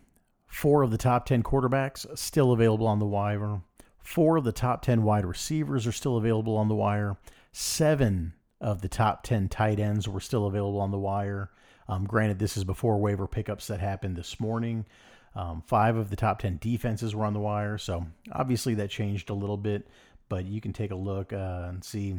Four 0.49 0.83
of 0.83 0.91
the 0.91 0.99
top 0.99 1.27
10 1.27 1.43
quarterbacks 1.43 2.19
still 2.19 2.53
available 2.53 2.87
on 2.87 2.99
the 2.99 3.07
wire. 3.07 3.61
Four 4.03 4.39
of 4.39 4.45
the 4.45 4.53
top 4.53 4.83
10 4.83 5.03
wide 5.03 5.27
receivers 5.27 5.87
are 5.87 5.93
still 5.93 6.17
available 6.17 6.57
on 6.57 6.69
the 6.69 6.75
wire. 6.75 7.19
Seven 7.53 8.33
of 8.61 8.81
the 8.81 8.89
top 8.89 9.23
10 9.23 9.49
tight 9.49 9.79
ends 9.79 10.09
were 10.09 10.21
still 10.21 10.47
available 10.47 10.81
on 10.81 10.91
the 10.91 10.99
wire. 10.99 11.51
Um, 11.89 12.05
granted, 12.05 12.39
this 12.39 12.57
is 12.57 12.65
before 12.65 12.99
waiver 12.99 13.27
pickups 13.27 13.67
that 13.69 13.81
happened 13.81 14.17
this 14.17 14.41
morning. 14.41 14.87
Um, 15.35 15.63
five 15.67 15.97
of 15.97 16.11
the 16.11 16.17
top 16.17 16.39
10 16.41 16.59
defenses 16.61 17.15
were 17.15 17.25
on 17.25 17.35
the 17.35 17.41
wire. 17.41 17.79
So 17.79 18.07
obviously 18.33 18.75
that 18.75 18.91
changed 18.91 19.31
a 19.31 19.35
little 19.35 19.57
bit, 19.57 19.87
but 20.29 20.47
you 20.47 20.61
can 20.61 20.73
take 20.73 20.91
a 20.91 20.97
look 20.97 21.33
uh, 21.33 21.67
and 21.69 21.85
see. 21.85 22.17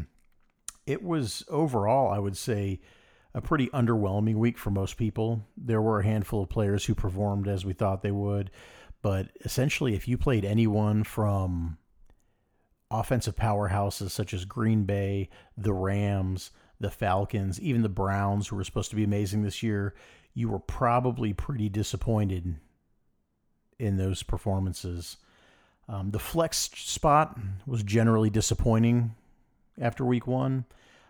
It 0.85 1.03
was 1.03 1.43
overall, 1.49 2.13
I 2.13 2.19
would 2.19 2.37
say, 2.37 2.79
a 3.39 3.41
pretty 3.41 3.67
underwhelming 3.67 4.35
week 4.35 4.57
for 4.57 4.69
most 4.69 4.97
people. 4.97 5.41
There 5.55 5.81
were 5.81 6.01
a 6.01 6.05
handful 6.05 6.43
of 6.43 6.49
players 6.49 6.83
who 6.83 6.93
performed 6.93 7.47
as 7.47 7.63
we 7.63 7.71
thought 7.71 8.01
they 8.01 8.11
would, 8.11 8.51
but 9.01 9.29
essentially, 9.45 9.95
if 9.95 10.09
you 10.09 10.17
played 10.17 10.43
anyone 10.43 11.05
from 11.05 11.77
offensive 12.91 13.37
powerhouses 13.37 14.11
such 14.11 14.33
as 14.33 14.43
Green 14.43 14.83
Bay, 14.83 15.29
the 15.57 15.71
Rams, 15.71 16.51
the 16.81 16.89
Falcons, 16.89 17.61
even 17.61 17.81
the 17.81 17.87
Browns, 17.87 18.49
who 18.49 18.57
were 18.57 18.63
supposed 18.65 18.89
to 18.89 18.97
be 18.97 19.05
amazing 19.05 19.41
this 19.41 19.63
year, 19.63 19.95
you 20.33 20.49
were 20.49 20.59
probably 20.59 21.31
pretty 21.31 21.69
disappointed 21.69 22.57
in 23.79 23.95
those 23.95 24.21
performances. 24.21 25.15
Um, 25.87 26.11
the 26.11 26.19
flex 26.19 26.57
spot 26.57 27.39
was 27.65 27.83
generally 27.83 28.29
disappointing 28.29 29.15
after 29.79 30.03
week 30.03 30.27
one. 30.27 30.65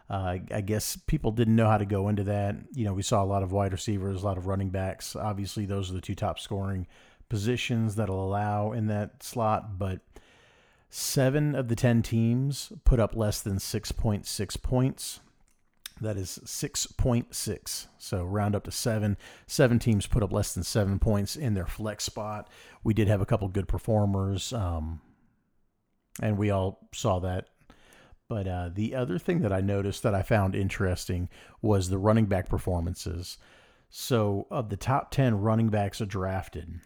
Uh, 0.09 0.37
I 0.51 0.61
guess 0.61 0.95
people 0.95 1.31
didn't 1.31 1.55
know 1.55 1.67
how 1.67 1.77
to 1.77 1.85
go 1.85 2.09
into 2.09 2.23
that. 2.23 2.55
You 2.73 2.85
know, 2.85 2.93
we 2.93 3.03
saw 3.03 3.23
a 3.23 3.25
lot 3.25 3.43
of 3.43 3.51
wide 3.51 3.71
receivers, 3.71 4.23
a 4.23 4.25
lot 4.25 4.37
of 4.39 4.47
running 4.47 4.69
backs. 4.69 5.15
Obviously, 5.15 5.65
those 5.65 5.91
are 5.91 5.93
the 5.93 6.01
two 6.01 6.15
top 6.15 6.39
scoring 6.39 6.87
positions 7.29 7.95
that'll 7.95 8.23
allow 8.23 8.71
in 8.71 8.87
that 8.87 9.21
slot. 9.21 9.77
But 9.77 9.99
seven 10.89 11.53
of 11.53 11.67
the 11.67 11.75
10 11.75 12.01
teams 12.01 12.73
put 12.85 12.99
up 12.99 13.15
less 13.15 13.39
than 13.41 13.57
6.6 13.57 14.61
points. 14.63 15.19
That 16.01 16.17
is 16.17 16.39
6.6. 16.43 17.87
So 17.97 18.23
round 18.23 18.55
up 18.55 18.63
to 18.63 18.71
seven. 18.71 19.17
Seven 19.45 19.79
teams 19.79 20.07
put 20.07 20.23
up 20.23 20.31
less 20.31 20.53
than 20.53 20.63
seven 20.63 20.97
points 20.97 21.35
in 21.35 21.53
their 21.53 21.65
flex 21.65 22.05
spot. 22.05 22.49
We 22.83 22.93
did 22.93 23.07
have 23.07 23.21
a 23.21 23.25
couple 23.25 23.47
good 23.49 23.67
performers, 23.67 24.53
um, 24.53 25.01
and 26.21 26.37
we 26.37 26.49
all 26.49 26.87
saw 26.93 27.19
that. 27.19 27.49
But 28.29 28.47
uh, 28.47 28.69
the 28.71 28.93
other 28.93 29.17
thing 29.17 29.41
that 29.41 29.51
I 29.51 29.59
noticed 29.59 30.03
that 30.03 30.13
I 30.13 30.21
found 30.21 30.55
interesting 30.55 31.29
was 31.63 31.89
the 31.89 31.97
running 31.97 32.27
back 32.27 32.47
performances. 32.47 33.39
So, 33.89 34.45
of 34.51 34.69
the 34.69 34.77
top 34.77 35.09
10 35.09 35.41
running 35.41 35.69
backs 35.69 35.97
drafted, 35.97 36.79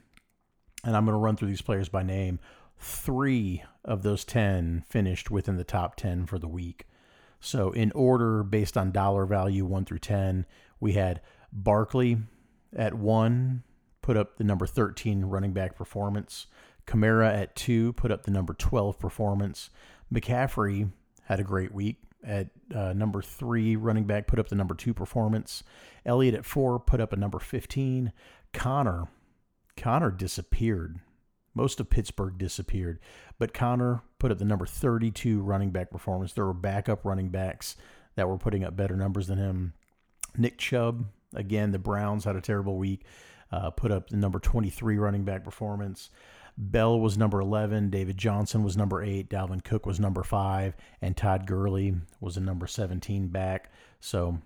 and 0.86 0.96
I'm 0.96 1.04
going 1.04 1.14
to 1.14 1.20
run 1.20 1.36
through 1.36 1.50
these 1.50 1.62
players 1.62 1.90
by 1.90 2.02
name, 2.02 2.40
three 2.80 3.62
of 3.84 4.04
those 4.04 4.24
10 4.24 4.86
finished 4.88 5.30
within 5.30 5.58
the 5.58 5.66
top 5.66 5.98
10 5.98 6.28
for 6.28 6.40
the 6.40 6.48
week. 6.48 6.88
So, 7.42 7.72
in 7.72 7.92
order 7.92 8.42
based 8.42 8.78
on 8.78 8.94
dollar 8.94 9.26
value, 9.26 9.66
one 9.66 9.84
through 9.84 10.00
10, 10.00 10.46
we 10.80 10.94
had 10.94 11.20
Barkley 11.52 12.20
at 12.74 12.94
one, 12.94 13.64
put 14.02 14.16
up 14.16 14.38
the 14.38 14.46
number 14.46 14.66
13 14.66 15.26
running 15.26 15.52
back 15.52 15.76
performance. 15.76 16.48
Kamara 16.88 17.34
at 17.34 17.54
two, 17.54 17.92
put 17.94 18.12
up 18.12 18.24
the 18.24 18.32
number 18.32 18.54
12 18.54 18.98
performance. 18.98 19.70
McCaffrey 20.14 20.90
had 21.26 21.40
a 21.40 21.44
great 21.44 21.74
week 21.74 21.98
at 22.24 22.48
uh, 22.74 22.94
number 22.94 23.22
three 23.22 23.76
running 23.76 24.06
back, 24.06 24.28
put 24.28 24.40
up 24.40 24.48
the 24.48 24.56
number 24.56 24.76
two 24.76 24.94
performance. 24.94 25.64
Elliott 26.06 26.36
at 26.36 26.46
four, 26.46 26.80
put 26.80 27.02
up 27.02 27.14
a 27.14 27.18
number 27.18 27.40
15. 27.40 28.12
Connor, 28.54 29.08
Connor 29.76 30.12
disappeared. 30.12 31.00
Most 31.56 31.80
of 31.80 31.90
Pittsburgh 31.90 32.38
disappeared, 32.38 33.00
but 33.38 33.54
Connor 33.54 34.02
put 34.18 34.32
up 34.32 34.40
the 34.40 34.46
number 34.46 34.66
32 34.66 35.40
running 35.42 35.70
back 35.70 35.92
performance. 35.92 36.34
There 36.34 36.46
were 36.46 36.54
backup 36.54 37.06
running 37.06 37.30
backs 37.30 37.76
that 38.16 38.28
were 38.28 38.38
putting 38.38 38.64
up 38.64 38.76
better 38.76 38.96
numbers 38.96 39.28
than 39.28 39.38
him. 39.38 39.74
Nick 40.36 40.58
Chubb, 40.58 41.06
again, 41.36 41.72
the 41.72 41.78
Browns 41.78 42.24
had 42.24 42.36
a 42.36 42.42
terrible 42.42 42.78
week, 42.78 43.06
uh, 43.52 43.70
put 43.70 43.92
up 43.92 44.10
the 44.10 44.18
number 44.18 44.40
23 44.40 44.98
running 44.98 45.26
back 45.26 45.44
performance. 45.44 46.10
Bell 46.58 47.00
was 47.00 47.18
number 47.18 47.40
11, 47.40 47.90
David 47.90 48.18
Johnson 48.18 48.64
was 48.64 48.78
number 48.78 49.02
8, 49.02 49.30
Dalvin 49.30 49.64
Cook 49.64 49.86
was 49.86 50.00
number 50.00 50.24
5, 50.24 50.76
and 51.02 51.18
Todd 51.18 51.48
Gurley 51.48 51.96
was 52.20 52.38
a 52.38 52.42
number 52.42 52.68
17 52.68 53.30
back. 53.30 53.72
So, 54.00 54.40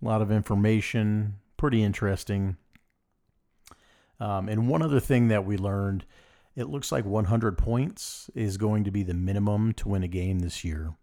a 0.00 0.04
lot 0.04 0.22
of 0.22 0.30
information, 0.30 1.34
pretty 1.56 1.82
interesting. 1.82 2.56
Um, 4.20 4.48
and 4.48 4.68
one 4.68 4.82
other 4.82 5.00
thing 5.00 5.28
that 5.28 5.44
we 5.44 5.56
learned 5.56 6.04
it 6.58 6.68
looks 6.68 6.90
like 6.90 7.04
100 7.04 7.56
points 7.56 8.30
is 8.34 8.56
going 8.56 8.82
to 8.82 8.90
be 8.90 9.04
the 9.04 9.14
minimum 9.14 9.72
to 9.74 9.88
win 9.88 10.02
a 10.02 10.08
game 10.08 10.40
this 10.40 10.64
year. 10.64 10.96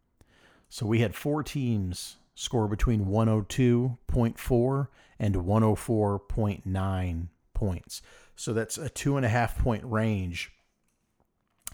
So 0.68 0.86
we 0.86 1.00
had 1.00 1.16
four 1.16 1.44
teams 1.44 2.18
score 2.36 2.68
between 2.68 3.06
102.4 3.06 4.88
and 5.18 5.36
104.9 5.36 7.28
points. 7.56 8.02
So 8.36 8.54
that's 8.54 8.78
a 8.78 8.90
two 8.90 9.18
and 9.18 9.26
a 9.26 9.30
half 9.30 9.58
point 9.58 9.84
range. 9.86 10.52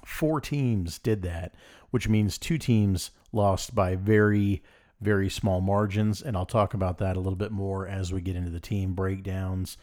Four 0.06 0.40
teams 0.40 0.98
did 0.98 1.22
that, 1.24 1.54
which 1.90 2.08
means 2.08 2.38
two 2.38 2.58
teams 2.58 3.12
lost 3.32 3.76
by 3.76 3.96
very, 3.96 4.64
very 5.00 5.30
small 5.30 5.62
margins. 5.62 6.22
And 6.22 6.38
I'll 6.38 6.46
talk 6.46 6.74
about 6.74 6.98
that 7.00 7.18
a 7.18 7.20
little 7.20 7.36
bit 7.36 7.52
more 7.52 7.88
as 7.88 8.14
we 8.14 8.22
get 8.22 8.36
into 8.36 8.52
the 8.52 8.60
team 8.60 8.94
breakdowns. 8.94 9.78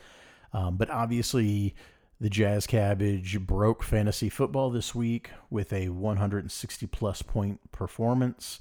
Um, 0.52 0.76
but 0.76 0.90
obviously, 0.90 1.74
the 2.20 2.30
Jazz 2.30 2.66
Cabbage 2.66 3.40
broke 3.40 3.82
fantasy 3.82 4.28
football 4.28 4.70
this 4.70 4.94
week 4.94 5.30
with 5.50 5.72
a 5.72 5.88
160 5.90 6.86
plus 6.86 7.22
point 7.22 7.70
performance. 7.70 8.60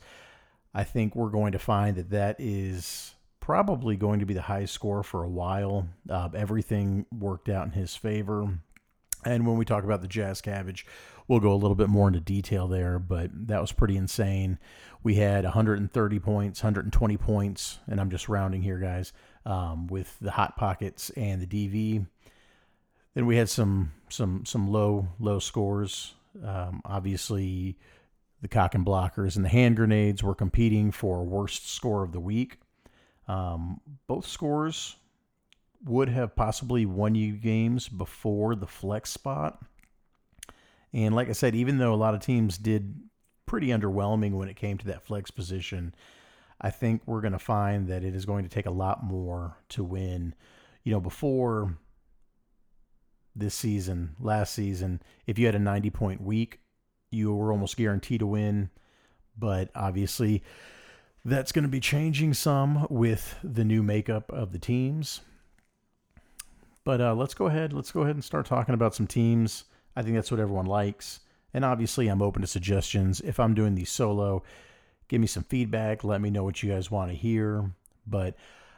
I 0.73 0.83
think 0.83 1.15
we're 1.15 1.29
going 1.29 1.53
to 1.53 1.59
find 1.59 1.95
that 1.95 2.11
that 2.11 2.35
is 2.39 3.15
probably 3.47 3.95
going 3.95 4.19
to 4.19 4.25
be 4.25 4.33
the 4.33 4.41
highest 4.41 4.73
score 4.73 5.01
for 5.01 5.23
a 5.23 5.29
while. 5.29 5.87
Uh, 6.09 6.27
everything 6.35 7.05
worked 7.17 7.47
out 7.47 7.65
in 7.65 7.71
his 7.71 7.95
favor. 7.95 8.59
And 9.23 9.47
when 9.47 9.55
we 9.55 9.63
talk 9.63 9.85
about 9.85 10.01
the 10.01 10.07
Jazz 10.09 10.41
Cabbage, 10.41 10.85
we'll 11.29 11.39
go 11.39 11.53
a 11.53 11.55
little 11.55 11.73
bit 11.73 11.87
more 11.87 12.09
into 12.09 12.19
detail 12.19 12.67
there, 12.67 12.99
but 12.99 13.31
that 13.47 13.61
was 13.61 13.71
pretty 13.71 13.95
insane. 13.95 14.59
We 15.01 15.15
had 15.15 15.45
130 15.45 16.19
points, 16.19 16.61
120 16.61 17.15
points, 17.15 17.79
and 17.87 18.01
I'm 18.01 18.09
just 18.09 18.27
rounding 18.27 18.63
here, 18.63 18.79
guys, 18.79 19.13
um, 19.45 19.87
with 19.87 20.13
the 20.19 20.31
Hot 20.31 20.57
Pockets 20.57 21.09
and 21.11 21.41
the 21.41 21.47
DV. 21.47 22.05
Then 23.13 23.25
we 23.25 23.37
had 23.37 23.47
some 23.47 23.93
some 24.09 24.45
some 24.45 24.67
low 24.67 25.07
low 25.21 25.39
scores. 25.39 26.15
Um, 26.43 26.81
obviously, 26.83 27.77
the 28.41 28.49
cock 28.49 28.75
and 28.75 28.85
blockers 28.85 29.37
and 29.37 29.45
the 29.45 29.49
hand 29.49 29.77
grenades 29.77 30.21
were 30.21 30.35
competing 30.35 30.91
for 30.91 31.23
worst 31.23 31.69
score 31.71 32.03
of 32.03 32.11
the 32.11 32.19
week. 32.19 32.57
Um, 33.27 33.81
both 34.07 34.25
scores 34.25 34.95
would 35.85 36.09
have 36.09 36.35
possibly 36.35 36.85
won 36.85 37.15
you 37.15 37.33
games 37.33 37.87
before 37.87 38.55
the 38.55 38.67
flex 38.67 39.11
spot. 39.11 39.61
And 40.93 41.15
like 41.15 41.29
I 41.29 41.33
said, 41.33 41.55
even 41.55 41.77
though 41.77 41.93
a 41.93 41.95
lot 41.95 42.15
of 42.15 42.21
teams 42.21 42.57
did 42.57 42.95
pretty 43.45 43.67
underwhelming 43.67 44.31
when 44.31 44.49
it 44.49 44.55
came 44.55 44.77
to 44.77 44.87
that 44.87 45.03
flex 45.03 45.29
position, 45.31 45.93
I 46.59 46.69
think 46.71 47.01
we're 47.05 47.21
going 47.21 47.33
to 47.33 47.39
find 47.39 47.87
that 47.87 48.03
it 48.03 48.15
is 48.15 48.25
going 48.25 48.43
to 48.43 48.49
take 48.49 48.65
a 48.65 48.71
lot 48.71 49.03
more 49.03 49.57
to 49.69 49.83
win. 49.83 50.33
You 50.83 50.93
know, 50.93 50.99
before 50.99 51.77
this 53.35 53.53
season, 53.53 54.15
last 54.19 54.53
season, 54.53 55.01
if 55.27 55.37
you 55.37 55.45
had 55.45 55.55
a 55.55 55.59
90 55.59 55.89
point 55.91 56.21
week, 56.21 56.59
you 57.11 57.33
were 57.33 57.51
almost 57.51 57.77
guaranteed 57.77 58.21
to 58.21 58.27
win. 58.27 58.69
But 59.37 59.69
obviously, 59.75 60.43
that's 61.27 61.51
going 61.51 61.63
to 61.63 61.69
be 61.69 61.81
changing 61.81 62.33
some 62.33 62.87
with 62.89 63.35
the 63.43 63.65
new 63.65 63.83
makeup 63.83 64.31
of 64.31 64.53
the 64.53 64.57
teams. 64.57 65.19
But 66.85 67.01
uh, 67.01 67.15
let's 67.15 67.33
go 67.33 67.47
ahead. 67.47 67.73
Let's 67.73 67.91
go 67.91 68.03
ahead 68.03 68.15
and 68.15 68.23
start 68.23 68.45
talking 68.45 68.73
about 68.73 68.95
some 68.95 69.07
teams. 69.07 69.65
I 69.93 70.03
think 70.03 70.15
that's 70.15 70.31
what 70.31 70.39
everyone 70.39 70.67
likes. 70.67 71.19
And 71.53 71.65
obviously, 71.65 72.07
I'm 72.07 72.21
open 72.21 72.43
to 72.43 72.47
suggestions. 72.47 73.19
If 73.19 73.41
I'm 73.41 73.53
doing 73.53 73.75
these 73.75 73.91
solo, 73.91 74.41
give 75.09 75.19
me 75.19 75.27
some 75.27 75.43
feedback. 75.43 76.05
Let 76.05 76.21
me 76.21 76.29
know 76.29 76.45
what 76.45 76.63
you 76.63 76.71
guys 76.71 76.89
want 76.89 77.11
to 77.11 77.17
hear. 77.17 77.71
But 78.05 78.37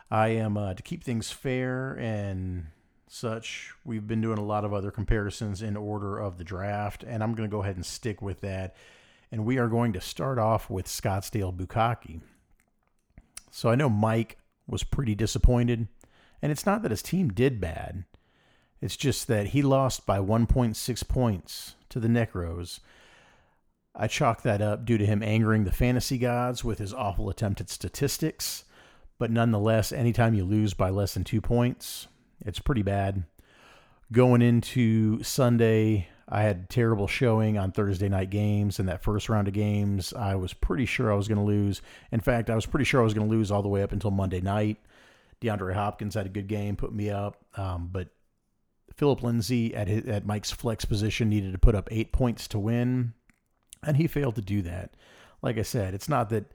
I 0.09 0.29
am 0.29 0.57
uh, 0.57 0.73
to 0.73 0.81
keep 0.81 1.03
things 1.03 1.29
fair 1.29 1.93
and 1.99 2.65
such. 3.07 3.73
We've 3.85 4.07
been 4.07 4.21
doing 4.21 4.39
a 4.39 4.43
lot 4.43 4.65
of 4.65 4.73
other 4.73 4.89
comparisons 4.89 5.61
in 5.61 5.77
order 5.77 6.17
of 6.17 6.39
the 6.39 6.43
draft, 6.43 7.03
and 7.03 7.21
I'm 7.21 7.35
going 7.35 7.47
to 7.47 7.55
go 7.55 7.61
ahead 7.61 7.75
and 7.75 7.85
stick 7.85 8.23
with 8.23 8.41
that. 8.41 8.75
And 9.31 9.45
we 9.45 9.59
are 9.59 9.67
going 9.67 9.93
to 9.93 10.01
start 10.01 10.39
off 10.39 10.67
with 10.67 10.87
Scottsdale 10.87 11.55
Bukaki. 11.55 12.21
So 13.51 13.69
I 13.69 13.75
know 13.75 13.89
Mike 13.89 14.37
was 14.67 14.83
pretty 14.83 15.15
disappointed, 15.15 15.87
and 16.41 16.51
it's 16.51 16.65
not 16.65 16.81
that 16.83 16.91
his 16.91 17.01
team 17.01 17.29
did 17.29 17.59
bad. 17.59 18.05
It's 18.81 18.95
just 18.95 19.27
that 19.27 19.47
he 19.47 19.61
lost 19.61 20.05
by 20.05 20.19
1.6 20.19 21.07
points 21.07 21.75
to 21.89 21.99
the 21.99 22.07
Necros. 22.07 22.79
I 23.95 24.07
chalk 24.07 24.43
that 24.43 24.61
up 24.61 24.85
due 24.85 24.97
to 24.97 25.05
him 25.05 25.21
angering 25.21 25.65
the 25.65 25.71
fantasy 25.71 26.17
gods 26.17 26.63
with 26.63 26.79
his 26.79 26.93
awful 26.93 27.29
attempt 27.29 27.59
at 27.59 27.69
statistics. 27.69 28.63
But 29.17 29.31
nonetheless, 29.31 29.91
anytime 29.91 30.33
you 30.33 30.45
lose 30.45 30.73
by 30.73 30.89
less 30.89 31.13
than 31.13 31.25
two 31.25 31.41
points, 31.41 32.07
it's 32.45 32.59
pretty 32.59 32.83
bad. 32.83 33.23
Going 34.11 34.41
into 34.41 35.21
Sunday, 35.23 36.07
I 36.31 36.43
had 36.43 36.69
terrible 36.69 37.07
showing 37.07 37.57
on 37.57 37.71
Thursday 37.71 38.07
night 38.07 38.29
games. 38.29 38.79
In 38.79 38.85
that 38.85 39.01
first 39.01 39.29
round 39.29 39.47
of 39.47 39.53
games, 39.53 40.13
I 40.13 40.35
was 40.35 40.53
pretty 40.53 40.85
sure 40.85 41.11
I 41.11 41.15
was 41.15 41.27
going 41.27 41.39
to 41.39 41.43
lose. 41.43 41.81
In 42.11 42.19
fact, 42.19 42.51
I 42.51 42.55
was 42.55 42.67
pretty 42.67 42.85
sure 42.85 43.01
I 43.01 43.03
was 43.03 43.15
going 43.15 43.27
to 43.27 43.35
lose 43.35 43.49
all 43.49 43.63
the 43.63 43.67
way 43.67 43.81
up 43.81 43.91
until 43.91 44.11
Monday 44.11 44.39
night. 44.39 44.77
DeAndre 45.41 45.73
Hopkins 45.73 46.13
had 46.13 46.27
a 46.27 46.29
good 46.29 46.47
game, 46.47 46.75
put 46.75 46.93
me 46.93 47.09
up. 47.09 47.43
Um, 47.55 47.89
but 47.91 48.09
Phillip 48.95 49.23
Lindsay 49.23 49.73
at 49.73 49.87
his, 49.87 50.05
at 50.05 50.25
Mike's 50.25 50.51
flex 50.51 50.85
position 50.85 51.29
needed 51.29 51.53
to 51.53 51.57
put 51.57 51.73
up 51.73 51.87
eight 51.91 52.11
points 52.11 52.47
to 52.49 52.59
win, 52.59 53.13
and 53.81 53.97
he 53.97 54.07
failed 54.07 54.35
to 54.35 54.41
do 54.41 54.61
that. 54.63 54.95
Like 55.41 55.57
I 55.57 55.63
said, 55.63 55.93
it's 55.93 56.09
not 56.09 56.29
that 56.29 56.53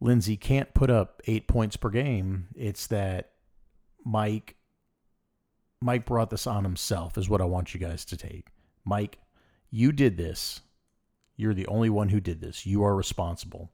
Lindsay 0.00 0.36
can't 0.36 0.72
put 0.72 0.88
up 0.88 1.20
eight 1.26 1.48
points 1.48 1.76
per 1.76 1.90
game. 1.90 2.46
It's 2.54 2.86
that 2.86 3.32
Mike 4.04 4.54
Mike 5.80 6.06
brought 6.06 6.30
this 6.30 6.46
on 6.46 6.64
himself, 6.64 7.18
is 7.18 7.28
what 7.28 7.40
I 7.40 7.44
want 7.44 7.74
you 7.74 7.80
guys 7.80 8.04
to 8.06 8.16
take. 8.16 8.46
Mike, 8.88 9.18
you 9.70 9.92
did 9.92 10.16
this. 10.16 10.62
You're 11.36 11.54
the 11.54 11.66
only 11.66 11.90
one 11.90 12.08
who 12.08 12.20
did 12.20 12.40
this. 12.40 12.64
You 12.66 12.82
are 12.82 12.96
responsible. 12.96 13.70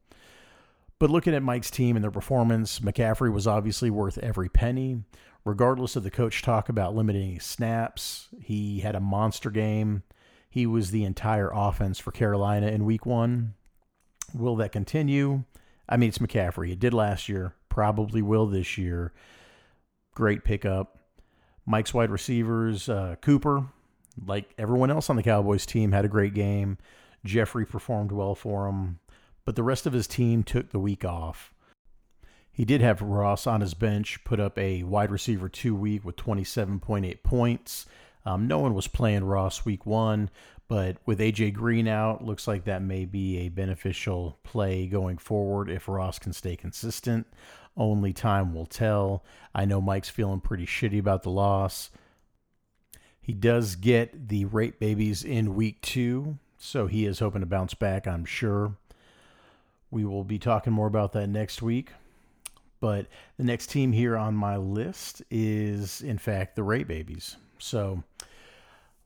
But 0.98 1.10
looking 1.10 1.34
at 1.34 1.42
Mike's 1.42 1.70
team 1.70 1.96
and 1.96 2.02
their 2.02 2.10
performance, 2.10 2.80
McCaffrey 2.80 3.32
was 3.32 3.46
obviously 3.46 3.90
worth 3.90 4.18
every 4.18 4.48
penny. 4.48 5.04
Regardless 5.44 5.96
of 5.96 6.02
the 6.02 6.10
coach 6.10 6.42
talk 6.42 6.68
about 6.68 6.94
limiting 6.94 7.38
snaps, 7.38 8.28
he 8.40 8.80
had 8.80 8.94
a 8.94 9.00
monster 9.00 9.50
game. 9.50 10.02
He 10.50 10.66
was 10.66 10.90
the 10.90 11.04
entire 11.04 11.50
offense 11.52 11.98
for 11.98 12.12
Carolina 12.12 12.68
in 12.68 12.84
week 12.84 13.06
one. 13.06 13.54
Will 14.34 14.56
that 14.56 14.72
continue? 14.72 15.44
I 15.88 15.96
mean, 15.96 16.08
it's 16.08 16.18
McCaffrey. 16.18 16.72
It 16.72 16.80
did 16.80 16.94
last 16.94 17.28
year, 17.28 17.54
probably 17.68 18.22
will 18.22 18.46
this 18.46 18.78
year. 18.78 19.12
Great 20.14 20.44
pickup. 20.44 20.98
Mike's 21.66 21.94
wide 21.94 22.10
receivers, 22.10 22.88
uh, 22.88 23.16
Cooper, 23.20 23.66
like 24.26 24.54
everyone 24.58 24.90
else 24.90 25.10
on 25.10 25.16
the 25.16 25.22
Cowboys 25.22 25.66
team, 25.66 25.92
had 25.92 26.04
a 26.04 26.08
great 26.08 26.34
game. 26.34 26.78
Jeffery 27.24 27.64
performed 27.64 28.12
well 28.12 28.34
for 28.34 28.68
him, 28.68 28.98
but 29.44 29.56
the 29.56 29.62
rest 29.62 29.86
of 29.86 29.92
his 29.92 30.06
team 30.06 30.42
took 30.42 30.70
the 30.70 30.78
week 30.78 31.04
off. 31.04 31.52
He 32.52 32.64
did 32.64 32.80
have 32.80 33.02
Ross 33.02 33.46
on 33.46 33.62
his 33.62 33.74
bench, 33.74 34.22
put 34.24 34.38
up 34.38 34.56
a 34.58 34.84
wide 34.84 35.10
receiver 35.10 35.48
two 35.48 35.74
week 35.74 36.04
with 36.04 36.16
27.8 36.16 37.22
points. 37.22 37.86
Um, 38.24 38.46
no 38.46 38.58
one 38.60 38.74
was 38.74 38.86
playing 38.86 39.24
Ross 39.24 39.64
week 39.64 39.84
one, 39.84 40.30
but 40.68 40.98
with 41.04 41.18
AJ 41.18 41.54
Green 41.54 41.88
out, 41.88 42.24
looks 42.24 42.46
like 42.46 42.64
that 42.64 42.80
may 42.80 43.04
be 43.06 43.38
a 43.38 43.48
beneficial 43.48 44.38
play 44.44 44.86
going 44.86 45.18
forward 45.18 45.68
if 45.68 45.88
Ross 45.88 46.18
can 46.18 46.32
stay 46.32 46.56
consistent. 46.56 47.26
Only 47.76 48.12
time 48.12 48.54
will 48.54 48.66
tell. 48.66 49.24
I 49.54 49.64
know 49.64 49.80
Mike's 49.80 50.08
feeling 50.08 50.40
pretty 50.40 50.64
shitty 50.64 50.98
about 50.98 51.24
the 51.24 51.30
loss. 51.30 51.90
He 53.24 53.32
does 53.32 53.74
get 53.74 54.28
the 54.28 54.44
Rape 54.44 54.78
babies 54.78 55.24
in 55.24 55.54
week 55.54 55.80
two, 55.80 56.36
so 56.58 56.86
he 56.86 57.06
is 57.06 57.20
hoping 57.20 57.40
to 57.40 57.46
bounce 57.46 57.72
back, 57.72 58.06
I'm 58.06 58.26
sure. 58.26 58.76
We 59.90 60.04
will 60.04 60.24
be 60.24 60.38
talking 60.38 60.74
more 60.74 60.86
about 60.86 61.14
that 61.14 61.28
next 61.28 61.62
week. 61.62 61.92
But 62.80 63.06
the 63.38 63.44
next 63.44 63.70
team 63.70 63.92
here 63.92 64.14
on 64.14 64.36
my 64.36 64.58
list 64.58 65.22
is, 65.30 66.02
in 66.02 66.18
fact, 66.18 66.54
the 66.54 66.62
Rape 66.62 66.86
Babies. 66.86 67.38
So, 67.58 68.02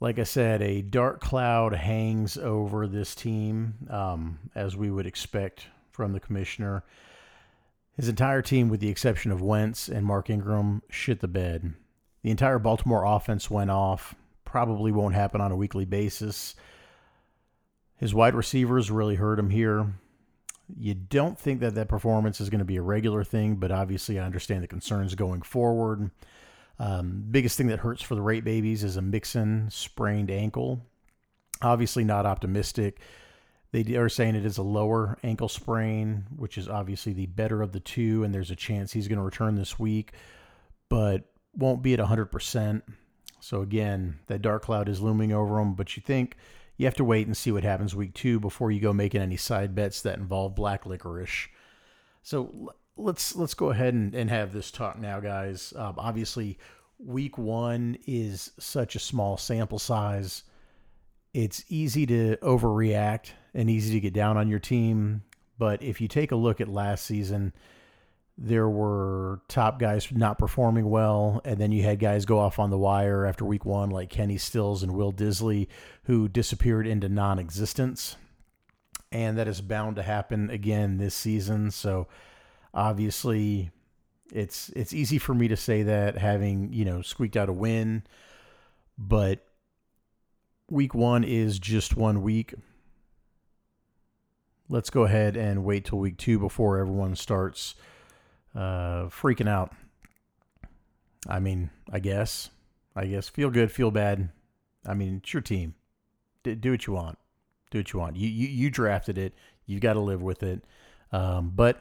like 0.01 0.19
I 0.19 0.25
said, 0.25 0.63
a 0.63 0.83
dark 0.83 1.21
cloud 1.21 1.73
hangs 1.73 2.37
over 2.37 2.89
this 2.89 3.15
team, 3.15 3.75
um, 3.89 4.41
as 4.57 4.77
we 4.77 4.91
would 4.91 5.07
expect 5.07 5.69
from 5.93 6.13
the 6.13 6.19
commissioner. 6.19 6.83
His 7.97 8.09
entire 8.09 8.43
team, 8.43 8.69
with 8.69 8.81
the 8.81 8.89
exception 8.89 9.31
of 9.31 9.41
Wentz 9.41 9.89
and 9.89 10.05
Mark 10.05 10.29
Ingram, 10.29 10.83
shit 10.91 11.21
the 11.21 11.29
bed. 11.29 11.75
The 12.29 12.33
entire 12.33 12.59
Baltimore 12.59 13.07
offense 13.07 13.51
went 13.51 13.71
off. 13.71 14.15
Probably 14.45 14.93
won't 14.93 15.15
happen 15.15 15.41
on 15.41 15.51
a 15.51 15.57
weekly 15.57 15.87
basis. 15.87 16.55
His 17.97 18.13
wide 18.13 18.35
receivers 18.35 18.91
really 18.91 19.15
hurt 19.15 19.39
him 19.39 19.49
here. 19.49 19.95
You 20.79 20.93
don't 20.93 21.39
think 21.39 21.61
that 21.61 21.75
that 21.77 21.89
performance 21.89 22.39
is 22.39 22.51
going 22.51 22.59
to 22.59 22.67
be 22.67 22.77
a 22.77 22.83
regular 22.83 23.25
thing, 23.25 23.57
but 23.57 23.73
obviously 23.73 24.19
I 24.19 24.27
understand 24.27 24.63
the 24.63 24.69
concerns 24.69 25.15
going 25.15 25.41
forward. 25.41 26.11
Um, 26.79 27.25
biggest 27.31 27.57
thing 27.57 27.69
that 27.69 27.79
hurts 27.79 28.03
for 28.03 28.15
the 28.15 28.21
Rape 28.21 28.45
Babies 28.45 28.85
is 28.85 28.99
a 28.99 29.03
Mixon 29.03 29.71
sprained 29.71 30.31
ankle. 30.31 30.83
Obviously 31.63 32.05
not 32.05 32.27
optimistic. 32.27 33.01
They 33.73 33.97
are 33.97 34.11
saying 34.11 34.35
it 34.35 34.45
is 34.45 34.59
a 34.59 34.63
lower 34.63 35.17
ankle 35.25 35.49
sprain, 35.49 36.27
which 36.37 36.59
is 36.59 36.69
obviously 36.69 37.15
the 37.15 37.25
better 37.25 37.63
of 37.63 37.73
the 37.73 37.81
two, 37.81 38.23
and 38.23 38.35
there's 38.35 38.51
a 38.51 38.55
chance 38.55 38.93
he's 38.93 39.09
going 39.09 39.17
to 39.17 39.25
return 39.25 39.55
this 39.55 39.79
week, 39.79 40.13
but 40.91 41.25
won't 41.59 41.83
be 41.83 41.93
at 41.93 42.01
100%. 42.01 42.83
So 43.41 43.61
again, 43.61 44.19
that 44.29 44.43
dark 44.43 44.63
cloud 44.63 44.89
is 44.89 45.01
looming 45.01 45.33
over 45.33 45.57
them, 45.57 45.75
but 45.75 45.97
you 45.97 46.03
think 46.03 46.37
you 46.77 46.87
have 46.87 46.95
to 46.95 47.05
wait 47.05 47.27
and 47.27 47.37
see 47.37 47.53
what 47.53 47.65
happens 47.65 47.95
week 47.95 48.15
two 48.15 48.41
before 48.41 48.71
you 48.71 48.81
go 48.81 48.93
making 48.93 49.21
any 49.21 49.37
side 49.37 49.75
bets 49.75 50.01
that 50.03 50.19
involve 50.19 50.55
black 50.55 50.87
licorice. 50.87 51.49
So 52.23 52.73
let's 52.97 53.35
let's 53.37 53.55
go 53.55 53.71
ahead 53.71 53.95
and, 53.95 54.15
and 54.15 54.31
have 54.31 54.53
this 54.53 54.71
talk 54.71 54.99
now, 54.99 55.21
guys. 55.21 55.73
Um, 55.77 55.95
obviously, 55.99 56.59
week 56.99 57.37
one 57.37 57.99
is 58.07 58.53
such 58.59 58.97
a 58.97 59.01
small 59.01 59.37
sample 59.37 59.79
size. 59.79 60.45
It's 61.35 61.65
easy 61.69 62.07
to 62.07 62.37
overreact 62.43 63.31
and 63.55 63.69
easy 63.69 63.93
to 63.95 64.01
get 64.01 64.15
down 64.15 64.37
on 64.37 64.49
your 64.49 64.59
team. 64.59 65.23
But 65.59 65.83
if 65.83 66.01
you 66.01 66.09
take 66.09 66.31
a 66.33 66.37
look 66.37 66.61
at 66.61 66.69
last 66.69 67.05
season, 67.05 67.53
there 68.41 68.69
were 68.69 69.41
top 69.49 69.81
guys 69.81 70.13
not 70.13 70.39
performing 70.39 70.89
well, 70.89 71.41
and 71.45 71.59
then 71.59 71.73
you 71.73 71.83
had 71.83 71.99
guys 71.99 72.25
go 72.25 72.39
off 72.39 72.61
on 72.61 72.71
the 72.71 72.79
wire 72.79 73.27
after 73.27 73.45
week 73.45 73.65
one, 73.65 73.91
like 73.91 74.11
Kenny 74.11 74.39
Stills 74.39 74.85
and 74.85 74.95
Will 74.95 75.13
Dissly, 75.13 75.67
who 76.05 76.29
disappeared 76.29 76.87
into 76.87 77.09
non 77.09 77.41
existence. 77.41 78.17
And 79.11 79.37
that 79.39 79.49
is 79.49 79.61
bound 79.61 79.97
to 79.97 80.05
happen 80.05 80.51
again 80.51 80.99
this 80.99 81.17
season. 81.17 81.73
So 81.73 82.07
obviously 82.73 83.73
it's 84.33 84.69
it's 84.77 84.93
easy 84.93 85.19
for 85.19 85.35
me 85.35 85.49
to 85.49 85.57
say 85.57 85.83
that 85.83 86.17
having, 86.17 86.73
you 86.73 86.85
know, 86.85 87.03
squeaked 87.03 87.37
out 87.37 87.49
a 87.49 87.53
win, 87.53 88.05
but 88.97 89.45
week 90.71 90.95
one 90.95 91.25
is 91.25 91.59
just 91.59 91.97
one 91.97 92.23
week. 92.23 92.55
Let's 94.69 94.91
go 94.91 95.05
ahead 95.05 95.37
and 95.37 95.65
wait 95.65 95.87
till 95.87 95.99
week 95.99 96.19
two 96.19 96.39
before 96.39 96.79
everyone 96.79 97.17
starts 97.17 97.75
uh, 98.59 99.09
freaking 99.09 99.49
out. 99.49 99.73
I 101.29 101.39
mean, 101.39 101.71
I 101.93 102.01
guess, 102.01 102.51
I 102.97 103.07
guess, 103.07 103.29
feel 103.29 103.51
good, 103.51 103.71
feel 103.71 103.93
bad. 103.93 104.31
I 104.85 104.95
mean, 104.95 105.21
it's 105.23 105.33
your 105.33 105.43
team. 105.43 105.75
D- 106.43 106.57
do 106.57 106.73
what 106.73 106.87
you 106.87 106.93
want. 106.93 107.19
Do 107.71 107.79
what 107.79 107.93
you 107.93 108.01
want. 108.01 108.17
You 108.17 108.29
you, 108.29 108.49
you 108.49 108.71
drafted 108.71 109.17
it. 109.17 109.35
You 109.67 109.79
got 109.79 109.93
to 109.93 110.01
live 110.01 110.23
with 110.23 110.43
it. 110.43 110.65
Um, 111.13 111.53
but 111.55 111.81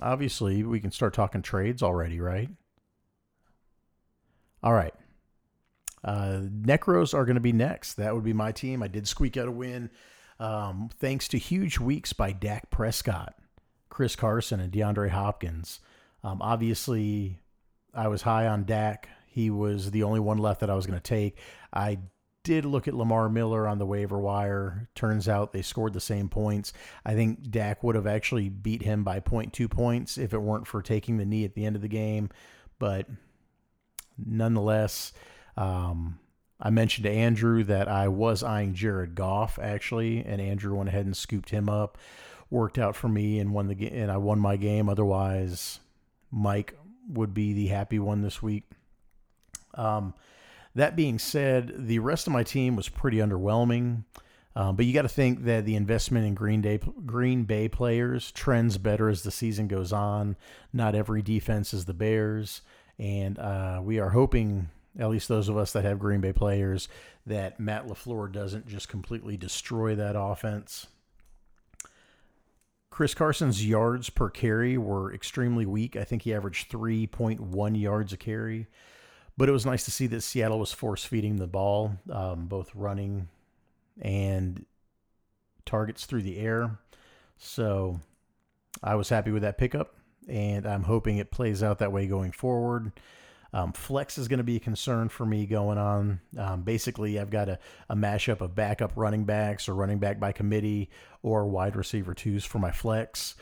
obviously, 0.00 0.62
we 0.62 0.80
can 0.80 0.90
start 0.90 1.12
talking 1.12 1.42
trades 1.42 1.82
already, 1.82 2.18
right? 2.18 2.48
All 4.62 4.72
right. 4.72 4.94
Uh, 6.02 6.40
Necros 6.62 7.12
are 7.12 7.26
going 7.26 7.34
to 7.34 7.40
be 7.40 7.52
next. 7.52 7.94
That 7.94 8.14
would 8.14 8.24
be 8.24 8.32
my 8.32 8.52
team. 8.52 8.82
I 8.82 8.88
did 8.88 9.06
squeak 9.06 9.36
out 9.36 9.48
a 9.48 9.52
win 9.52 9.90
um, 10.38 10.88
thanks 10.98 11.28
to 11.28 11.38
huge 11.38 11.78
weeks 11.78 12.14
by 12.14 12.32
Dak 12.32 12.70
Prescott. 12.70 13.34
Chris 13.90 14.16
Carson 14.16 14.60
and 14.60 14.72
DeAndre 14.72 15.10
Hopkins. 15.10 15.80
Um, 16.24 16.40
obviously, 16.40 17.38
I 17.92 18.08
was 18.08 18.22
high 18.22 18.46
on 18.46 18.64
Dak. 18.64 19.08
He 19.26 19.50
was 19.50 19.90
the 19.90 20.04
only 20.04 20.20
one 20.20 20.38
left 20.38 20.60
that 20.60 20.70
I 20.70 20.74
was 20.74 20.86
going 20.86 20.98
to 20.98 21.02
take. 21.02 21.38
I 21.72 21.98
did 22.42 22.64
look 22.64 22.88
at 22.88 22.94
Lamar 22.94 23.28
Miller 23.28 23.68
on 23.68 23.78
the 23.78 23.86
waiver 23.86 24.18
wire. 24.18 24.88
Turns 24.94 25.28
out 25.28 25.52
they 25.52 25.62
scored 25.62 25.92
the 25.92 26.00
same 26.00 26.28
points. 26.28 26.72
I 27.04 27.14
think 27.14 27.50
Dak 27.50 27.82
would 27.82 27.94
have 27.94 28.06
actually 28.06 28.48
beat 28.48 28.82
him 28.82 29.04
by 29.04 29.20
0.2 29.20 29.70
points 29.70 30.16
if 30.16 30.32
it 30.32 30.40
weren't 30.40 30.66
for 30.66 30.82
taking 30.82 31.18
the 31.18 31.26
knee 31.26 31.44
at 31.44 31.54
the 31.54 31.66
end 31.66 31.76
of 31.76 31.82
the 31.82 31.88
game. 31.88 32.30
But 32.78 33.06
nonetheless, 34.18 35.12
um, 35.56 36.18
I 36.60 36.70
mentioned 36.70 37.04
to 37.04 37.10
Andrew 37.10 37.64
that 37.64 37.88
I 37.88 38.08
was 38.08 38.42
eyeing 38.42 38.74
Jared 38.74 39.14
Goff 39.14 39.58
actually, 39.60 40.24
and 40.24 40.40
Andrew 40.40 40.74
went 40.76 40.88
ahead 40.88 41.06
and 41.06 41.16
scooped 41.16 41.50
him 41.50 41.68
up 41.68 41.98
worked 42.50 42.78
out 42.78 42.96
for 42.96 43.08
me 43.08 43.38
and 43.38 43.54
won 43.54 43.68
the 43.68 43.74
game 43.74 43.92
and 43.94 44.10
I 44.10 44.16
won 44.16 44.38
my 44.38 44.56
game. 44.56 44.88
Otherwise, 44.88 45.80
Mike 46.30 46.76
would 47.08 47.32
be 47.32 47.52
the 47.52 47.68
happy 47.68 47.98
one 47.98 48.22
this 48.22 48.42
week. 48.42 48.64
Um, 49.74 50.14
that 50.74 50.96
being 50.96 51.18
said, 51.18 51.72
the 51.76 51.98
rest 51.98 52.26
of 52.26 52.32
my 52.32 52.42
team 52.42 52.76
was 52.76 52.88
pretty 52.88 53.18
underwhelming. 53.18 54.04
Um, 54.56 54.74
but 54.74 54.84
you 54.84 54.92
got 54.92 55.02
to 55.02 55.08
think 55.08 55.44
that 55.44 55.64
the 55.64 55.76
investment 55.76 56.26
in 56.26 56.34
Green 56.34 56.60
Day, 56.60 56.78
Green 57.06 57.44
Bay 57.44 57.68
players 57.68 58.32
trends 58.32 58.78
better 58.78 59.08
as 59.08 59.22
the 59.22 59.30
season 59.30 59.68
goes 59.68 59.92
on. 59.92 60.36
Not 60.72 60.94
every 60.94 61.22
defense 61.22 61.72
is 61.72 61.84
the 61.84 61.94
Bears, 61.94 62.62
and 62.98 63.38
uh, 63.38 63.80
we 63.82 64.00
are 64.00 64.10
hoping, 64.10 64.68
at 64.98 65.08
least 65.08 65.28
those 65.28 65.48
of 65.48 65.56
us 65.56 65.72
that 65.72 65.84
have 65.84 66.00
Green 66.00 66.20
Bay 66.20 66.32
players, 66.32 66.88
that 67.26 67.60
Matt 67.60 67.86
Lafleur 67.86 68.30
doesn't 68.30 68.66
just 68.66 68.88
completely 68.88 69.36
destroy 69.36 69.94
that 69.94 70.16
offense. 70.18 70.88
Chris 72.90 73.14
Carson's 73.14 73.64
yards 73.64 74.10
per 74.10 74.28
carry 74.28 74.76
were 74.76 75.14
extremely 75.14 75.64
weak. 75.64 75.96
I 75.96 76.04
think 76.04 76.22
he 76.22 76.34
averaged 76.34 76.70
3.1 76.70 77.80
yards 77.80 78.12
a 78.12 78.16
carry. 78.16 78.66
But 79.36 79.48
it 79.48 79.52
was 79.52 79.64
nice 79.64 79.84
to 79.84 79.90
see 79.90 80.06
that 80.08 80.22
Seattle 80.22 80.58
was 80.58 80.72
force 80.72 81.04
feeding 81.04 81.36
the 81.36 81.46
ball, 81.46 81.92
um, 82.12 82.46
both 82.46 82.74
running 82.74 83.28
and 84.00 84.66
targets 85.64 86.04
through 86.04 86.22
the 86.22 86.38
air. 86.38 86.78
So 87.38 88.00
I 88.82 88.96
was 88.96 89.08
happy 89.08 89.30
with 89.30 89.42
that 89.42 89.56
pickup, 89.56 89.94
and 90.28 90.66
I'm 90.66 90.82
hoping 90.82 91.16
it 91.16 91.30
plays 91.30 91.62
out 91.62 91.78
that 91.78 91.92
way 91.92 92.06
going 92.06 92.32
forward. 92.32 92.92
Um, 93.52 93.72
flex 93.72 94.16
is 94.16 94.28
going 94.28 94.38
to 94.38 94.44
be 94.44 94.56
a 94.56 94.60
concern 94.60 95.08
for 95.08 95.26
me 95.26 95.46
going 95.46 95.78
on. 95.78 96.20
Um, 96.38 96.62
basically, 96.62 97.18
I've 97.18 97.30
got 97.30 97.48
a, 97.48 97.58
a 97.88 97.96
mashup 97.96 98.40
of 98.40 98.54
backup 98.54 98.92
running 98.94 99.24
backs 99.24 99.68
or 99.68 99.74
running 99.74 99.98
back 99.98 100.20
by 100.20 100.32
committee 100.32 100.88
or 101.22 101.46
wide 101.46 101.76
receiver 101.76 102.14
twos 102.14 102.44
for 102.44 102.58
my 102.58 102.70
flex. 102.70 103.34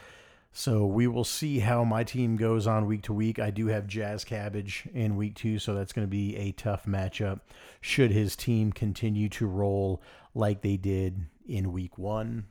So 0.51 0.87
we 0.87 1.07
will 1.07 1.25
see 1.25 1.59
how 1.59 1.85
my 1.85 2.05
team 2.05 2.37
goes 2.37 2.66
on 2.66 2.87
week 2.87 3.03
to 3.03 3.12
week. 3.12 3.38
I 3.38 3.51
do 3.51 3.66
have 3.66 3.87
Jazz 3.87 4.25
Cabbage 4.25 4.88
in 4.92 5.16
week 5.16 5.35
two, 5.35 5.59
so 5.59 5.75
that's 5.75 5.92
going 5.92 6.07
to 6.07 6.11
be 6.11 6.37
a 6.37 6.53
tough 6.53 6.87
matchup. 6.87 7.40
Should 7.81 8.11
his 8.11 8.35
team 8.35 8.73
continue 8.73 9.29
to 9.31 9.47
roll 9.47 10.03
like 10.35 10.62
they 10.62 10.77
did 10.77 11.27
in 11.47 11.73
week 11.73 11.99
one? 11.99 12.47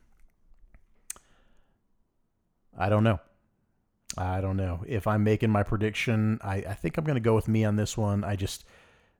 I 2.78 2.88
don't 2.88 3.04
know. 3.04 3.18
I 4.16 4.40
don't 4.40 4.56
know. 4.56 4.84
If 4.86 5.06
I'm 5.06 5.22
making 5.22 5.50
my 5.50 5.62
prediction, 5.62 6.40
I, 6.42 6.56
I 6.56 6.74
think 6.74 6.96
I'm 6.96 7.04
going 7.04 7.16
to 7.16 7.20
go 7.20 7.34
with 7.34 7.48
me 7.48 7.64
on 7.64 7.76
this 7.76 7.96
one. 7.96 8.24
I 8.24 8.36
just, 8.36 8.64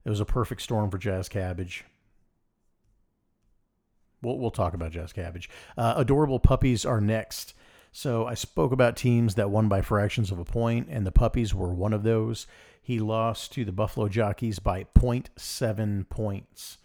it 0.05 0.11
was 0.11 0.21
a 0.21 0.25
perfect 0.25 0.63
storm 0.63 0.91
for 0.91 0.99
Jazz 0.99 1.29
Cabbage. 1.29 1.85
We'll, 4.23 4.39
we'll 4.39 4.51
talk 4.51 4.75
about 4.75 4.93
Jazz 4.93 5.13
Cabbage. 5.13 5.49
Uh, 5.77 5.95
adorable 5.97 6.41
puppies 6.41 6.85
are 6.85 7.01
next. 7.01 7.55
So 7.93 8.27
I 8.27 8.35
spoke 8.35 8.73
about 8.73 8.97
teams 8.97 9.35
that 9.37 9.51
won 9.51 9.69
by 9.69 9.83
fractions 9.83 10.31
of 10.31 10.39
a 10.39 10.45
point, 10.45 10.89
and 10.91 11.07
the 11.07 11.13
puppies 11.13 11.55
were 11.55 11.73
one 11.73 11.93
of 11.93 12.03
those. 12.03 12.47
He 12.83 13.01
lost 13.01 13.53
to 13.53 13.65
the 13.65 13.73
Buffalo 13.73 14.09
Jockeys 14.09 14.59
by 14.59 14.85
0.7 14.97 16.09
points. 16.09 16.79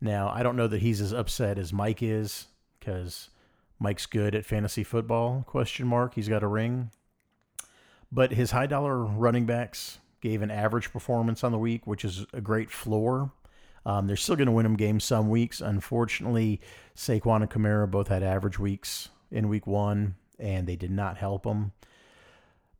Now, 0.00 0.28
I 0.28 0.42
don't 0.42 0.56
know 0.56 0.68
that 0.68 0.82
he's 0.82 1.00
as 1.00 1.12
upset 1.12 1.58
as 1.58 1.72
Mike 1.72 2.02
is 2.02 2.46
because 2.78 3.30
Mike's 3.78 4.06
good 4.06 4.34
at 4.34 4.46
fantasy 4.46 4.84
football, 4.84 5.44
question 5.46 5.86
mark. 5.86 6.14
He's 6.14 6.28
got 6.28 6.42
a 6.42 6.48
ring. 6.48 6.90
But 8.10 8.32
his 8.32 8.52
high 8.52 8.66
dollar 8.66 9.04
running 9.04 9.46
backs 9.46 9.98
gave 10.20 10.42
an 10.42 10.50
average 10.50 10.92
performance 10.92 11.44
on 11.44 11.52
the 11.52 11.58
week, 11.58 11.86
which 11.86 12.04
is 12.04 12.26
a 12.32 12.40
great 12.40 12.70
floor. 12.70 13.32
Um, 13.84 14.06
they're 14.06 14.16
still 14.16 14.36
going 14.36 14.46
to 14.46 14.52
win 14.52 14.64
them 14.64 14.76
games 14.76 15.04
some 15.04 15.30
weeks. 15.30 15.60
Unfortunately, 15.60 16.60
Saquon 16.96 17.42
and 17.42 17.50
Kamara 17.50 17.90
both 17.90 18.08
had 18.08 18.22
average 18.22 18.58
weeks 18.58 19.10
in 19.30 19.48
week 19.48 19.66
one, 19.66 20.16
and 20.38 20.66
they 20.66 20.76
did 20.76 20.90
not 20.90 21.18
help 21.18 21.44
them. 21.44 21.72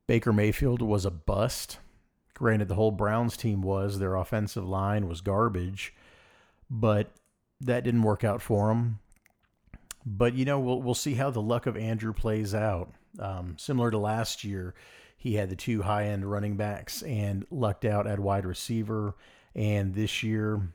Baker 0.06 0.32
Mayfield 0.32 0.82
was 0.82 1.04
a 1.04 1.10
bust. 1.10 1.78
Granted, 2.34 2.68
the 2.68 2.74
whole 2.74 2.90
Browns 2.90 3.36
team 3.36 3.62
was. 3.62 3.98
Their 3.98 4.16
offensive 4.16 4.66
line 4.66 5.08
was 5.08 5.20
garbage, 5.20 5.94
but 6.70 7.10
that 7.60 7.84
didn't 7.84 8.02
work 8.02 8.24
out 8.24 8.40
for 8.40 8.68
them. 8.68 9.00
But 10.06 10.34
you 10.34 10.44
know, 10.44 10.58
we'll 10.60 10.80
we'll 10.80 10.94
see 10.94 11.14
how 11.14 11.30
the 11.30 11.42
luck 11.42 11.66
of 11.66 11.76
Andrew 11.76 12.12
plays 12.12 12.54
out. 12.54 12.92
Um, 13.18 13.56
similar 13.58 13.90
to 13.90 13.98
last 13.98 14.44
year, 14.44 14.74
he 15.18 15.34
had 15.34 15.50
the 15.50 15.56
two 15.56 15.82
high 15.82 16.04
end 16.04 16.30
running 16.30 16.56
backs 16.56 17.02
and 17.02 17.44
lucked 17.50 17.84
out 17.84 18.06
at 18.06 18.20
wide 18.20 18.46
receiver. 18.46 19.16
And 19.54 19.92
this 19.94 20.22
year 20.22 20.72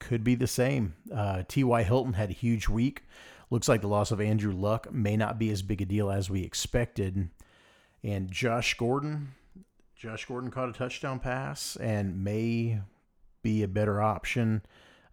could 0.00 0.24
be 0.24 0.34
the 0.34 0.46
same. 0.46 0.94
Uh, 1.14 1.42
T.Y. 1.46 1.82
Hilton 1.82 2.14
had 2.14 2.30
a 2.30 2.34
huge 2.34 2.70
week. 2.70 3.02
Looks 3.50 3.68
like 3.68 3.82
the 3.82 3.86
loss 3.86 4.10
of 4.10 4.20
Andrew 4.20 4.54
Luck 4.54 4.90
may 4.90 5.16
not 5.16 5.38
be 5.38 5.50
as 5.50 5.60
big 5.60 5.82
a 5.82 5.84
deal 5.84 6.10
as 6.10 6.30
we 6.30 6.42
expected. 6.42 7.28
And 8.02 8.30
Josh 8.30 8.74
Gordon, 8.78 9.34
Josh 9.94 10.24
Gordon 10.24 10.50
caught 10.50 10.70
a 10.70 10.72
touchdown 10.72 11.20
pass 11.20 11.76
and 11.76 12.24
may 12.24 12.80
be 13.42 13.62
a 13.62 13.68
better 13.68 14.00
option 14.00 14.62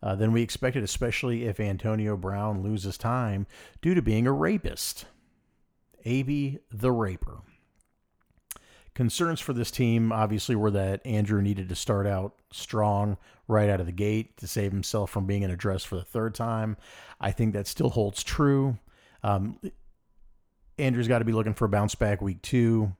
uh, 0.01 0.15
than 0.15 0.31
we 0.31 0.41
expected, 0.41 0.83
especially 0.83 1.43
if 1.43 1.59
Antonio 1.59 2.15
Brown 2.15 2.63
loses 2.63 2.97
time 2.97 3.45
due 3.81 3.93
to 3.93 4.01
being 4.01 4.25
a 4.25 4.31
rapist. 4.31 5.05
AB 6.05 6.59
the 6.71 6.91
Raper. 6.91 7.41
Concerns 8.93 9.39
for 9.39 9.53
this 9.53 9.71
team 9.71 10.11
obviously 10.11 10.55
were 10.55 10.71
that 10.71 11.05
Andrew 11.05 11.41
needed 11.41 11.69
to 11.69 11.75
start 11.75 12.05
out 12.05 12.35
strong 12.51 13.17
right 13.47 13.69
out 13.69 13.79
of 13.79 13.85
the 13.85 13.91
gate 13.91 14.35
to 14.37 14.47
save 14.47 14.71
himself 14.71 15.09
from 15.09 15.25
being 15.25 15.43
in 15.43 15.51
a 15.51 15.55
dress 15.55 15.83
for 15.83 15.95
the 15.95 16.03
third 16.03 16.35
time. 16.35 16.75
I 17.19 17.31
think 17.31 17.53
that 17.53 17.67
still 17.67 17.89
holds 17.89 18.23
true. 18.23 18.77
Um, 19.23 19.59
Andrew's 20.77 21.07
got 21.07 21.19
to 21.19 21.25
be 21.25 21.31
looking 21.31 21.53
for 21.53 21.65
a 21.65 21.69
bounce 21.69 21.95
back 21.95 22.21
week 22.21 22.41
two. 22.41 22.95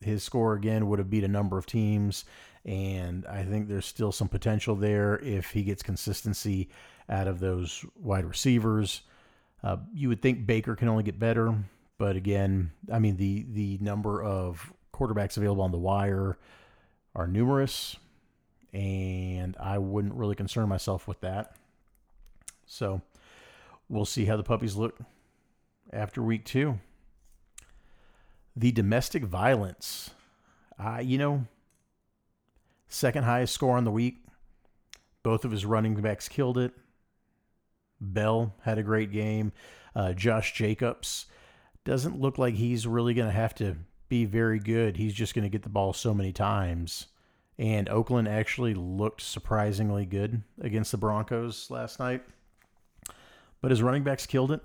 His 0.00 0.22
score 0.22 0.54
again 0.54 0.88
would 0.88 0.98
have 0.98 1.10
beat 1.10 1.24
a 1.24 1.28
number 1.28 1.56
of 1.56 1.64
teams, 1.64 2.26
and 2.64 3.24
I 3.26 3.42
think 3.42 3.68
there's 3.68 3.86
still 3.86 4.12
some 4.12 4.28
potential 4.28 4.76
there 4.76 5.18
if 5.20 5.50
he 5.50 5.62
gets 5.62 5.82
consistency 5.82 6.68
out 7.08 7.26
of 7.26 7.40
those 7.40 7.84
wide 7.96 8.26
receivers. 8.26 9.02
Uh, 9.62 9.78
you 9.94 10.10
would 10.10 10.20
think 10.20 10.46
Baker 10.46 10.76
can 10.76 10.88
only 10.88 11.02
get 11.02 11.18
better, 11.18 11.54
but 11.96 12.16
again, 12.16 12.72
I 12.92 12.98
mean 12.98 13.16
the 13.16 13.46
the 13.48 13.78
number 13.80 14.22
of 14.22 14.73
quarterbacks 14.94 15.36
available 15.36 15.62
on 15.62 15.72
the 15.72 15.78
wire 15.78 16.38
are 17.14 17.26
numerous, 17.26 17.96
and 18.72 19.56
I 19.58 19.78
wouldn't 19.78 20.14
really 20.14 20.34
concern 20.34 20.68
myself 20.68 21.06
with 21.06 21.20
that. 21.20 21.56
So 22.66 23.02
we'll 23.88 24.04
see 24.04 24.24
how 24.24 24.36
the 24.36 24.42
puppies 24.42 24.76
look 24.76 24.98
after 25.92 26.22
week 26.22 26.44
two. 26.44 26.78
The 28.56 28.72
domestic 28.72 29.24
violence, 29.24 30.10
uh, 30.78 31.00
you 31.02 31.18
know, 31.18 31.46
second 32.88 33.24
highest 33.24 33.52
score 33.52 33.76
on 33.76 33.84
the 33.84 33.90
week. 33.90 34.18
Both 35.22 35.44
of 35.44 35.50
his 35.50 35.64
running 35.66 35.94
backs 35.94 36.28
killed 36.28 36.58
it. 36.58 36.72
Bell 38.00 38.54
had 38.62 38.78
a 38.78 38.82
great 38.82 39.10
game. 39.10 39.52
Uh, 39.96 40.12
Josh 40.12 40.52
Jacobs 40.52 41.26
doesn't 41.84 42.20
look 42.20 42.38
like 42.38 42.54
he's 42.54 42.86
really 42.86 43.14
going 43.14 43.28
to 43.28 43.34
have 43.34 43.54
to 43.56 43.76
be 44.14 44.24
very 44.24 44.60
good. 44.60 44.96
He's 44.96 45.12
just 45.12 45.34
going 45.34 45.42
to 45.42 45.48
get 45.48 45.64
the 45.64 45.68
ball 45.68 45.92
so 45.92 46.14
many 46.14 46.32
times. 46.32 47.06
And 47.58 47.88
Oakland 47.88 48.28
actually 48.28 48.72
looked 48.74 49.20
surprisingly 49.20 50.06
good 50.06 50.42
against 50.60 50.92
the 50.92 50.98
Broncos 50.98 51.68
last 51.68 51.98
night. 51.98 52.22
But 53.60 53.72
his 53.72 53.82
running 53.82 54.04
backs 54.04 54.24
killed 54.24 54.52
it. 54.52 54.60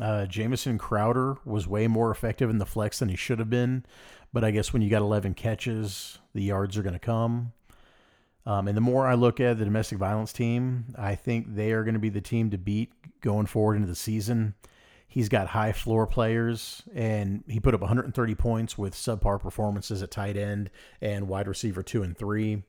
Uh, 0.00 0.26
Jamison 0.26 0.78
Crowder 0.78 1.36
was 1.44 1.66
way 1.66 1.88
more 1.88 2.12
effective 2.12 2.48
in 2.48 2.58
the 2.58 2.66
flex 2.66 3.00
than 3.00 3.08
he 3.08 3.16
should 3.16 3.40
have 3.40 3.50
been. 3.50 3.84
But 4.32 4.44
I 4.44 4.52
guess 4.52 4.72
when 4.72 4.82
you 4.82 4.90
got 4.90 5.02
11 5.02 5.34
catches, 5.34 6.18
the 6.32 6.42
yards 6.42 6.76
are 6.76 6.82
going 6.82 6.92
to 6.92 7.00
come. 7.00 7.52
Um, 8.44 8.68
and 8.68 8.76
the 8.76 8.82
more 8.82 9.04
I 9.04 9.14
look 9.14 9.40
at 9.40 9.58
the 9.58 9.64
domestic 9.64 9.98
violence 9.98 10.32
team, 10.32 10.94
I 10.96 11.16
think 11.16 11.56
they 11.56 11.72
are 11.72 11.82
going 11.82 11.94
to 11.94 12.00
be 12.00 12.08
the 12.10 12.20
team 12.20 12.50
to 12.50 12.58
beat 12.58 12.92
going 13.20 13.46
forward 13.46 13.74
into 13.74 13.88
the 13.88 13.96
season. 13.96 14.54
He's 15.16 15.30
got 15.30 15.46
high 15.46 15.72
floor 15.72 16.06
players, 16.06 16.82
and 16.94 17.42
he 17.48 17.58
put 17.58 17.72
up 17.72 17.80
130 17.80 18.34
points 18.34 18.76
with 18.76 18.92
subpar 18.92 19.40
performances 19.40 20.02
at 20.02 20.10
tight 20.10 20.36
end 20.36 20.68
and 21.00 21.26
wide 21.26 21.48
receiver 21.48 21.82
two 21.82 22.02
and 22.02 22.14
three. 22.14 22.64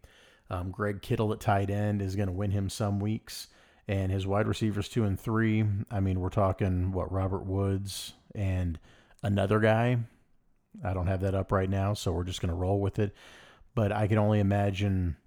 Um, 0.50 0.72
Greg 0.72 1.02
Kittle 1.02 1.34
at 1.34 1.42
tight 1.42 1.70
end 1.70 2.02
is 2.02 2.16
going 2.16 2.30
to 2.30 2.34
win 2.34 2.52
him 2.52 2.70
some 2.70 3.02
weeks, 3.02 3.48
and 3.86 4.14
his 4.14 4.26
wide 4.26 4.48
receivers 4.48 4.88
two 4.88 5.04
and 5.04 5.20
three. 5.20 5.66
I 5.92 6.00
mean, 6.00 6.22
we're 6.22 6.30
talking 6.30 6.94
what 6.94 7.12
Robert 7.12 7.46
Woods 7.46 8.14
and 8.34 8.80
another 9.22 9.60
guy. 9.60 9.98
I 10.82 10.94
don't 10.94 11.08
have 11.08 11.20
that 11.24 11.36
up 11.36 11.52
right 11.52 11.70
now, 11.70 11.96
so 11.96 12.14
we're 12.14 12.24
just 12.24 12.40
going 12.40 12.54
to 12.54 12.56
roll 12.56 12.80
with 12.80 12.98
it. 12.98 13.14
But 13.76 13.92
I 13.92 14.08
can 14.08 14.20
only 14.20 14.40
imagine 14.40 15.18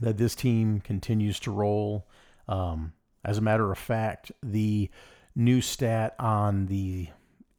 that 0.00 0.18
this 0.18 0.34
team 0.34 0.80
continues 0.80 1.38
to 1.38 1.52
roll. 1.52 2.08
Um, 2.48 2.94
as 3.24 3.38
a 3.38 3.42
matter 3.42 3.70
of 3.70 3.78
fact, 3.78 4.32
the 4.42 4.90
new 5.38 5.60
stat 5.60 6.16
on 6.18 6.66
the 6.66 7.08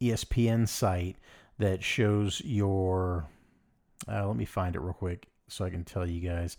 ESPN 0.01 0.67
site 0.67 1.15
that 1.57 1.83
shows 1.83 2.41
your. 2.41 3.27
Uh, 4.07 4.27
let 4.27 4.35
me 4.35 4.45
find 4.45 4.75
it 4.75 4.81
real 4.81 4.93
quick 4.93 5.27
so 5.47 5.65
I 5.65 5.69
can 5.69 5.83
tell 5.83 6.07
you 6.07 6.27
guys. 6.27 6.57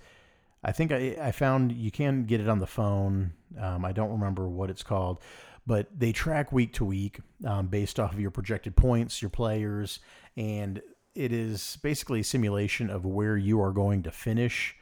I 0.65 0.73
think 0.73 0.93
I, 0.93 1.17
I 1.21 1.33
found 1.33 1.73
you 1.73 1.91
can 1.91 2.25
get 2.25 2.41
it 2.41 2.49
on 2.49 2.59
the 2.59 2.67
phone. 2.67 3.33
Um, 3.59 3.85
I 3.85 3.93
don't 3.93 4.11
remember 4.11 4.49
what 4.49 4.71
it's 4.71 4.83
called, 4.83 5.21
but 5.67 5.87
they 5.97 6.13
track 6.13 6.53
week 6.53 6.75
to 6.75 6.85
week 6.85 7.21
um, 7.47 7.69
based 7.69 8.01
off 8.01 8.13
of 8.13 8.21
your 8.21 8.31
projected 8.31 8.77
points, 8.77 9.23
your 9.23 9.31
players, 9.31 10.01
and 10.37 10.83
it 11.15 11.33
is 11.33 11.79
basically 11.83 12.21
a 12.21 12.25
simulation 12.25 12.91
of 12.91 13.07
where 13.07 13.37
you 13.37 13.61
are 13.61 13.73
going 13.73 14.03
to 14.03 14.11
finish. 14.11 14.77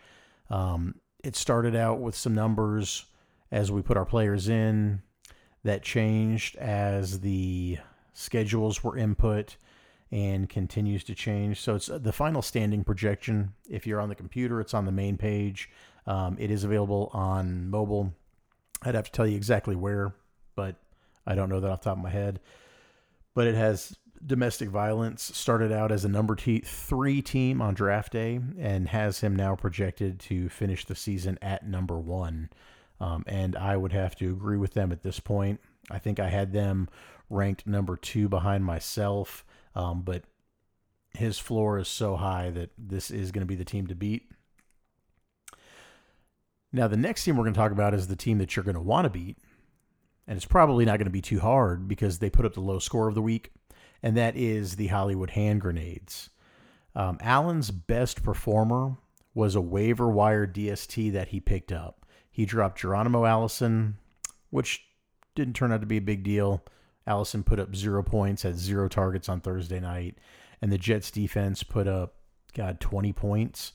Um, 0.50 0.96
it 1.22 1.36
started 1.36 1.76
out 1.76 2.00
with 2.00 2.14
some 2.16 2.34
numbers 2.34 3.06
as 3.50 3.70
we 3.70 3.82
put 3.82 3.96
our 3.96 4.04
players 4.04 4.48
in 4.48 5.02
that 5.64 5.82
changed 5.82 6.56
as 6.56 7.20
the 7.20 7.78
schedules 8.12 8.82
were 8.82 8.96
input 8.96 9.56
and 10.10 10.48
continues 10.48 11.04
to 11.04 11.14
change. 11.14 11.60
So 11.60 11.74
it's 11.74 11.90
uh, 11.90 11.98
the 11.98 12.12
final 12.12 12.42
standing 12.42 12.84
projection. 12.84 13.52
If 13.68 13.86
you're 13.86 14.00
on 14.00 14.08
the 14.08 14.14
computer, 14.14 14.60
it's 14.60 14.74
on 14.74 14.86
the 14.86 14.92
main 14.92 15.16
page. 15.16 15.70
Um, 16.06 16.36
it 16.38 16.50
is 16.50 16.64
available 16.64 17.10
on 17.12 17.68
mobile. 17.68 18.14
I'd 18.82 18.94
have 18.94 19.04
to 19.04 19.12
tell 19.12 19.26
you 19.26 19.36
exactly 19.36 19.76
where, 19.76 20.14
but 20.54 20.76
I 21.26 21.34
don't 21.34 21.50
know 21.50 21.60
that 21.60 21.70
off 21.70 21.82
the 21.82 21.90
top 21.90 21.98
of 21.98 22.02
my 22.02 22.10
head. 22.10 22.40
But 23.34 23.46
it 23.46 23.54
has 23.54 23.96
domestic 24.24 24.68
violence 24.68 25.22
started 25.22 25.70
out 25.70 25.92
as 25.92 26.04
a 26.04 26.08
number 26.08 26.34
t- 26.34 26.60
three 26.60 27.22
team 27.22 27.60
on 27.60 27.74
draft 27.74 28.12
day 28.12 28.40
and 28.58 28.88
has 28.88 29.20
him 29.20 29.36
now 29.36 29.54
projected 29.54 30.18
to 30.18 30.48
finish 30.48 30.84
the 30.84 30.94
season 30.94 31.38
at 31.42 31.66
number 31.66 31.98
one. 31.98 32.48
Um, 33.00 33.24
and 33.26 33.56
I 33.56 33.76
would 33.76 33.92
have 33.92 34.16
to 34.16 34.30
agree 34.30 34.56
with 34.56 34.74
them 34.74 34.90
at 34.92 35.02
this 35.02 35.20
point. 35.20 35.60
I 35.90 35.98
think 35.98 36.18
I 36.18 36.28
had 36.28 36.52
them 36.52 36.88
ranked 37.30 37.66
number 37.66 37.96
two 37.96 38.28
behind 38.28 38.64
myself, 38.64 39.44
um, 39.74 40.02
but 40.02 40.24
his 41.14 41.38
floor 41.38 41.78
is 41.78 41.88
so 41.88 42.16
high 42.16 42.50
that 42.50 42.70
this 42.76 43.10
is 43.10 43.30
going 43.30 43.42
to 43.42 43.46
be 43.46 43.54
the 43.54 43.64
team 43.64 43.86
to 43.86 43.94
beat. 43.94 44.30
Now, 46.72 46.86
the 46.86 46.96
next 46.96 47.24
team 47.24 47.36
we're 47.36 47.44
going 47.44 47.54
to 47.54 47.60
talk 47.60 47.72
about 47.72 47.94
is 47.94 48.08
the 48.08 48.16
team 48.16 48.38
that 48.38 48.54
you're 48.54 48.64
going 48.64 48.74
to 48.74 48.80
want 48.80 49.06
to 49.06 49.10
beat. 49.10 49.38
And 50.26 50.36
it's 50.36 50.44
probably 50.44 50.84
not 50.84 50.98
going 50.98 51.06
to 51.06 51.10
be 51.10 51.22
too 51.22 51.40
hard 51.40 51.88
because 51.88 52.18
they 52.18 52.28
put 52.28 52.44
up 52.44 52.52
the 52.52 52.60
low 52.60 52.78
score 52.78 53.08
of 53.08 53.14
the 53.14 53.22
week, 53.22 53.52
and 54.02 54.14
that 54.16 54.36
is 54.36 54.76
the 54.76 54.88
Hollywood 54.88 55.30
Hand 55.30 55.62
Grenades. 55.62 56.28
Um, 56.94 57.16
Allen's 57.22 57.70
best 57.70 58.22
performer 58.22 58.96
was 59.32 59.54
a 59.54 59.60
waiver 59.60 60.08
wire 60.10 60.46
DST 60.46 61.12
that 61.12 61.28
he 61.28 61.40
picked 61.40 61.72
up. 61.72 62.04
He 62.30 62.44
dropped 62.46 62.78
Geronimo 62.78 63.24
Allison, 63.24 63.96
which 64.50 64.84
didn't 65.34 65.54
turn 65.54 65.72
out 65.72 65.80
to 65.80 65.86
be 65.86 65.96
a 65.96 66.02
big 66.02 66.22
deal. 66.22 66.64
Allison 67.06 67.42
put 67.42 67.58
up 67.58 67.74
zero 67.74 68.02
points, 68.02 68.42
had 68.42 68.58
zero 68.58 68.88
targets 68.88 69.28
on 69.28 69.40
Thursday 69.40 69.80
night, 69.80 70.18
and 70.60 70.70
the 70.70 70.78
Jets 70.78 71.10
defense 71.10 71.62
put 71.62 71.88
up, 71.88 72.14
God, 72.54 72.80
20 72.80 73.12
points. 73.12 73.72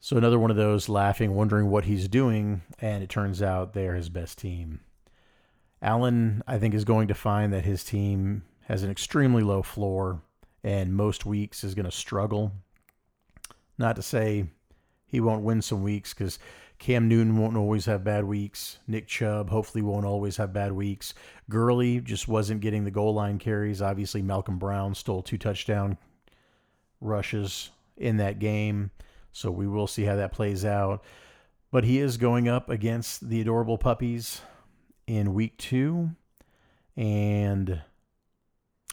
So 0.00 0.16
another 0.16 0.38
one 0.38 0.50
of 0.50 0.56
those 0.56 0.88
laughing, 0.88 1.34
wondering 1.34 1.70
what 1.70 1.84
he's 1.84 2.08
doing, 2.08 2.62
and 2.80 3.02
it 3.02 3.08
turns 3.08 3.42
out 3.42 3.72
they're 3.72 3.94
his 3.94 4.08
best 4.08 4.38
team. 4.38 4.80
Allen, 5.80 6.42
I 6.46 6.58
think, 6.58 6.74
is 6.74 6.84
going 6.84 7.08
to 7.08 7.14
find 7.14 7.52
that 7.52 7.64
his 7.64 7.84
team 7.84 8.42
has 8.66 8.82
an 8.82 8.90
extremely 8.90 9.42
low 9.42 9.62
floor 9.62 10.20
and 10.64 10.94
most 10.94 11.24
weeks 11.24 11.64
is 11.64 11.74
going 11.74 11.86
to 11.86 11.92
struggle. 11.92 12.52
Not 13.78 13.96
to 13.96 14.02
say 14.02 14.46
he 15.06 15.20
won't 15.20 15.44
win 15.44 15.62
some 15.62 15.82
weeks 15.82 16.12
because 16.12 16.38
Cam 16.78 17.08
Newton 17.08 17.36
won't 17.36 17.56
always 17.56 17.86
have 17.86 18.04
bad 18.04 18.24
weeks. 18.24 18.78
Nick 18.86 19.08
Chubb 19.08 19.50
hopefully 19.50 19.82
won't 19.82 20.06
always 20.06 20.36
have 20.36 20.52
bad 20.52 20.72
weeks. 20.72 21.12
Gurley 21.50 22.00
just 22.00 22.28
wasn't 22.28 22.60
getting 22.60 22.84
the 22.84 22.90
goal 22.90 23.14
line 23.14 23.38
carries. 23.38 23.82
Obviously, 23.82 24.22
Malcolm 24.22 24.58
Brown 24.58 24.94
stole 24.94 25.22
two 25.22 25.38
touchdown 25.38 25.98
rushes 27.00 27.70
in 27.96 28.18
that 28.18 28.38
game. 28.38 28.92
So 29.32 29.50
we 29.50 29.66
will 29.66 29.88
see 29.88 30.04
how 30.04 30.16
that 30.16 30.32
plays 30.32 30.64
out. 30.64 31.02
But 31.70 31.84
he 31.84 31.98
is 31.98 32.16
going 32.16 32.48
up 32.48 32.70
against 32.70 33.28
the 33.28 33.40
adorable 33.40 33.76
puppies 33.76 34.40
in 35.06 35.34
week 35.34 35.56
two. 35.58 36.10
And 36.96 37.82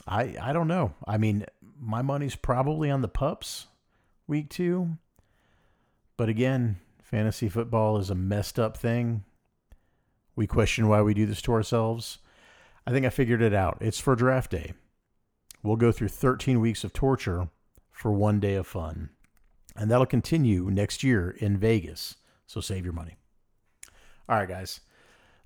I 0.08 0.36
I 0.42 0.54
don't 0.54 0.68
know. 0.68 0.94
I 1.08 1.18
mean, 1.18 1.46
my 1.80 2.02
money's 2.02 2.36
probably 2.36 2.90
on 2.90 3.02
the 3.02 3.08
pups 3.08 3.68
week 4.28 4.50
two. 4.50 4.98
But 6.18 6.30
again, 6.30 6.78
fantasy 7.06 7.48
football 7.48 8.00
is 8.00 8.10
a 8.10 8.16
messed 8.16 8.58
up 8.58 8.76
thing. 8.76 9.24
We 10.36 10.48
question 10.48 10.88
why 10.88 11.04
we 11.04 11.14
do 11.14 11.28
this 11.28 11.42
to 11.44 11.54
ourselves. 11.54 12.18
I 12.88 12.92
think 12.92 13.06
I 13.06 13.10
figured 13.10 13.44
it 13.44 13.54
out. 13.54 13.78
It's 13.80 14.00
for 14.00 14.16
draft 14.16 14.50
day. 14.52 14.74
We'll 15.62 15.76
go 15.76 15.92
through 15.92 16.08
13 16.10 16.60
weeks 16.60 16.84
of 16.84 16.94
torture 16.94 17.50
for 17.92 18.12
one 18.12 18.40
day 18.40 18.56
of 18.56 18.66
fun. 18.66 19.12
And 19.76 19.90
that'll 19.92 20.08
continue 20.08 20.70
next 20.72 21.04
year 21.04 21.30
in 21.30 21.58
Vegas. 21.58 22.16
So 22.48 22.60
save 22.60 22.84
your 22.84 22.94
money. 22.94 23.18
All 24.28 24.38
right, 24.38 24.50
guys. 24.50 24.82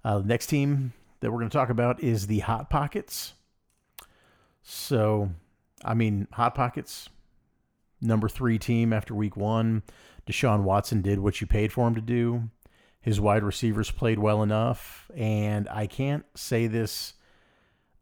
Uh, 0.03 0.21
next 0.23 0.47
team 0.47 0.93
that 1.19 1.29
we're 1.29 1.39
going 1.39 1.49
to 1.49 1.57
talk 1.57 1.69
about 1.69 2.01
is 2.01 2.27
the 2.27 2.39
Hot 2.39 2.69
Pockets. 2.69 3.33
So, 4.63 5.31
I 5.83 5.93
mean, 5.93 6.27
Hot 6.33 6.55
Pockets, 6.55 7.09
number 8.01 8.29
three 8.29 8.57
team 8.57 8.93
after 8.93 9.13
week 9.13 9.35
one. 9.35 9.83
Deshaun 10.29 10.61
Watson 10.61 11.01
did 11.01 11.19
what 11.19 11.41
you 11.41 11.47
paid 11.47 11.71
for 11.71 11.87
him 11.87 11.95
to 11.95 12.01
do. 12.01 12.49
His 13.01 13.19
wide 13.19 13.43
receivers 13.43 13.89
played 13.89 14.19
well 14.19 14.43
enough. 14.43 15.09
And 15.15 15.67
I 15.69 15.87
can't 15.87 16.25
say 16.35 16.67
this 16.67 17.13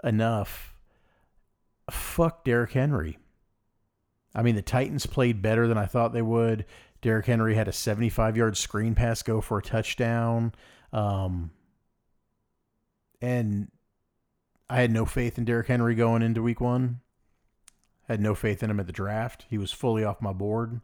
enough. 0.04 0.76
Fuck 1.90 2.44
Derrick 2.44 2.72
Henry. 2.72 3.18
I 4.36 4.42
mean, 4.42 4.56
the 4.56 4.62
Titans 4.62 5.06
played 5.06 5.42
better 5.42 5.68
than 5.68 5.78
I 5.78 5.86
thought 5.86 6.12
they 6.12 6.22
would. 6.22 6.66
Derrick 7.02 7.28
Henry 7.28 7.56
had 7.56 7.68
a 7.68 7.74
75 7.74 8.36
yard 8.36 8.58
screen 8.58 8.94
pass 8.94 9.24
go 9.24 9.40
for 9.40 9.60
a 9.60 9.64
touchdown. 9.64 10.54
Um, 10.92 11.52
and 13.22 13.72
I 14.70 14.82
had 14.82 14.92
no 14.92 15.06
faith 15.06 15.38
in 15.38 15.46
Derrick 15.46 15.68
Henry 15.68 15.96
going 15.96 16.22
into 16.24 16.42
week 16.42 16.60
one. 16.60 17.00
Had 18.08 18.20
no 18.20 18.36
faith 18.36 18.64
in 18.64 18.70
him 18.70 18.80
at 18.80 18.88
the 18.88 18.94
draft. 18.94 19.46
He 19.50 19.58
was 19.58 19.72
fully 19.72 20.04
off 20.04 20.22
my 20.22 20.34
board. 20.34 20.82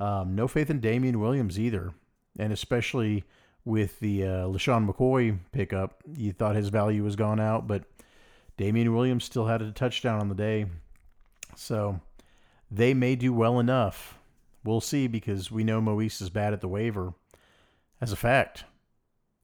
Um, 0.00 0.34
no 0.34 0.48
faith 0.48 0.70
in 0.70 0.80
Damien 0.80 1.20
Williams 1.20 1.58
either. 1.58 1.92
And 2.38 2.52
especially 2.52 3.24
with 3.64 4.00
the 4.00 4.24
uh, 4.24 4.46
LeSean 4.46 4.88
McCoy 4.88 5.38
pickup, 5.52 6.02
you 6.16 6.32
thought 6.32 6.56
his 6.56 6.68
value 6.68 7.04
was 7.04 7.16
gone 7.16 7.40
out, 7.40 7.66
but 7.66 7.84
Damien 8.56 8.94
Williams 8.94 9.24
still 9.24 9.46
had 9.46 9.62
a 9.62 9.72
touchdown 9.72 10.20
on 10.20 10.28
the 10.28 10.34
day. 10.34 10.66
So 11.56 12.00
they 12.70 12.94
may 12.94 13.16
do 13.16 13.32
well 13.32 13.58
enough. 13.58 14.18
We'll 14.64 14.80
see 14.80 15.06
because 15.06 15.50
we 15.50 15.64
know 15.64 15.80
Moise 15.80 16.20
is 16.20 16.30
bad 16.30 16.52
at 16.52 16.60
the 16.60 16.68
waiver. 16.68 17.14
As 18.00 18.12
a 18.12 18.16
fact, 18.16 18.64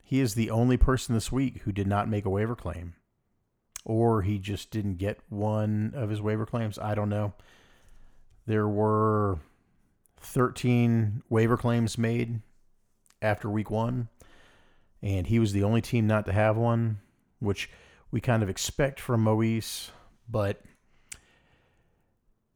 he 0.03 0.21
is 0.21 0.35
the 0.35 0.51
only 0.51 0.77
person 0.77 1.15
this 1.15 1.31
week 1.31 1.63
who 1.63 1.73
did 1.73 1.87
not 1.87 2.09
make 2.09 2.25
a 2.25 2.31
waiver 2.31 2.57
claim. 2.57 2.95
Or 3.85 4.23
he 4.23 4.39
just 4.39 4.71
didn't 4.71 4.97
get 4.97 5.21
one 5.29 5.93
of 5.95 6.11
his 6.11 6.21
waiver 6.21 6.45
claims. 6.45 6.79
I 6.79 6.95
don't 6.95 7.09
know. 7.09 7.33
There 8.47 8.69
were 8.69 9.39
13 10.21 11.23
waiver 11.29 11.57
claims 11.57 11.99
made 11.99 12.41
after 13.23 13.49
week 13.51 13.71
one, 13.71 14.09
and 15.03 15.27
he 15.27 15.39
was 15.39 15.53
the 15.53 15.63
only 15.65 15.81
team 15.81 16.07
not 16.07 16.27
to 16.27 16.33
have 16.33 16.57
one, 16.57 17.01
which 17.39 17.71
we 18.11 18.21
kind 18.21 18.43
of 18.43 18.49
expect 18.49 19.01
from 19.01 19.23
Moise, 19.23 19.91
but 20.29 20.63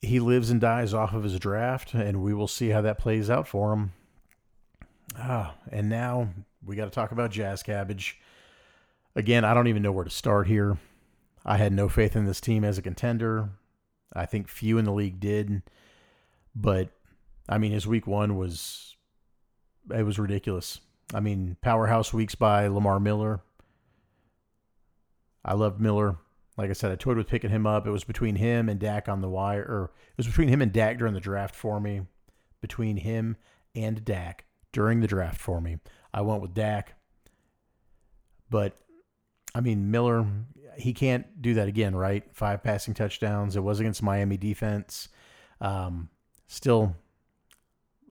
he 0.01 0.21
lives 0.21 0.51
and 0.51 0.61
dies 0.61 0.93
off 0.93 1.15
of 1.15 1.25
his 1.25 1.39
draft, 1.39 1.95
and 1.95 2.23
we 2.23 2.35
will 2.35 2.49
see 2.49 2.69
how 2.69 2.81
that 2.83 2.99
plays 2.99 3.31
out 3.31 3.49
for 3.49 3.73
him. 3.73 3.93
Ah, 5.19 5.55
and 5.71 5.89
now 5.89 6.29
we 6.65 6.77
got 6.77 6.85
to 6.85 6.91
talk 6.91 7.13
about 7.13 7.31
Jazz 7.31 7.63
Cabbage. 7.63 8.19
Again, 9.17 9.45
I 9.45 9.55
don't 9.55 9.69
even 9.69 9.83
know 9.83 9.93
where 9.93 10.05
to 10.05 10.11
start 10.11 10.47
here. 10.47 10.77
I 11.45 11.57
had 11.57 11.73
no 11.73 11.89
faith 11.89 12.17
in 12.17 12.25
this 12.25 12.41
team 12.41 12.65
as 12.65 12.79
a 12.79 12.83
contender. 12.83 13.51
I 14.13 14.27
think 14.27 14.49
few 14.49 14.79
in 14.79 14.85
the 14.85 14.93
league 14.93 15.21
did. 15.21 15.63
But 16.55 16.91
I 17.49 17.59
mean, 17.59 17.73
his 17.73 17.87
week 17.87 18.07
one 18.07 18.37
was 18.37 18.97
it 19.95 20.03
was 20.03 20.19
ridiculous. 20.19 20.81
I 21.13 21.21
mean, 21.21 21.57
powerhouse 21.61 22.13
weeks 22.13 22.35
by 22.35 22.67
Lamar 22.69 22.99
Miller. 22.99 23.41
I 25.45 25.55
loved 25.55 25.81
Miller. 25.81 26.17
Like 26.57 26.71
I 26.71 26.73
said, 26.73 26.93
I 26.93 26.97
toyed 26.97 27.17
with 27.17 27.29
picking 27.29 27.51
him 27.51 27.67
up. 27.67 27.87
It 27.87 27.91
was 27.91 28.05
between 28.05 28.37
him 28.37 28.69
and 28.69 28.81
Dak 28.81 29.09
on 29.09 29.21
the 29.21 29.29
wire, 29.29 29.63
or 29.63 29.93
it 30.11 30.17
was 30.17 30.27
between 30.27 30.49
him 30.49 30.63
and 30.63 30.73
Dak 30.73 30.99
during 30.99 31.15
the 31.15 31.21
draft 31.21 31.55
for 31.55 31.81
me. 31.81 32.03
Between 32.61 32.97
him 32.97 33.37
and 33.75 34.05
Dak 34.05 34.45
during 34.73 35.01
the 35.01 35.07
draft 35.07 35.41
for 35.41 35.61
me. 35.61 35.79
I 36.15 36.23
went 36.23 36.41
with 36.41 36.55
Dak. 36.55 36.95
But 38.49 38.79
I 39.55 39.61
mean, 39.61 39.91
Miller, 39.91 40.27
he 40.79 40.95
can't 40.95 41.43
do 41.43 41.55
that 41.55 41.69
again, 41.69 41.95
right? 41.95 42.25
Five 42.33 42.63
passing 42.63 42.95
touchdowns. 42.95 43.57
It 43.57 43.63
was 43.63 43.81
against 43.81 44.03
Miami 44.03 44.37
defense. 44.37 45.09
Um, 45.61 46.09
still 46.47 46.97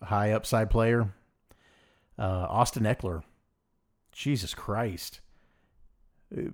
high 0.03 0.31
upside 0.31 0.69
player. 0.69 1.13
Uh, 2.17 2.45
Austin 2.49 2.83
Ekeler. 2.83 3.23
Jesus 4.11 4.53
Christ. 4.53 5.21
Uh, 6.35 6.49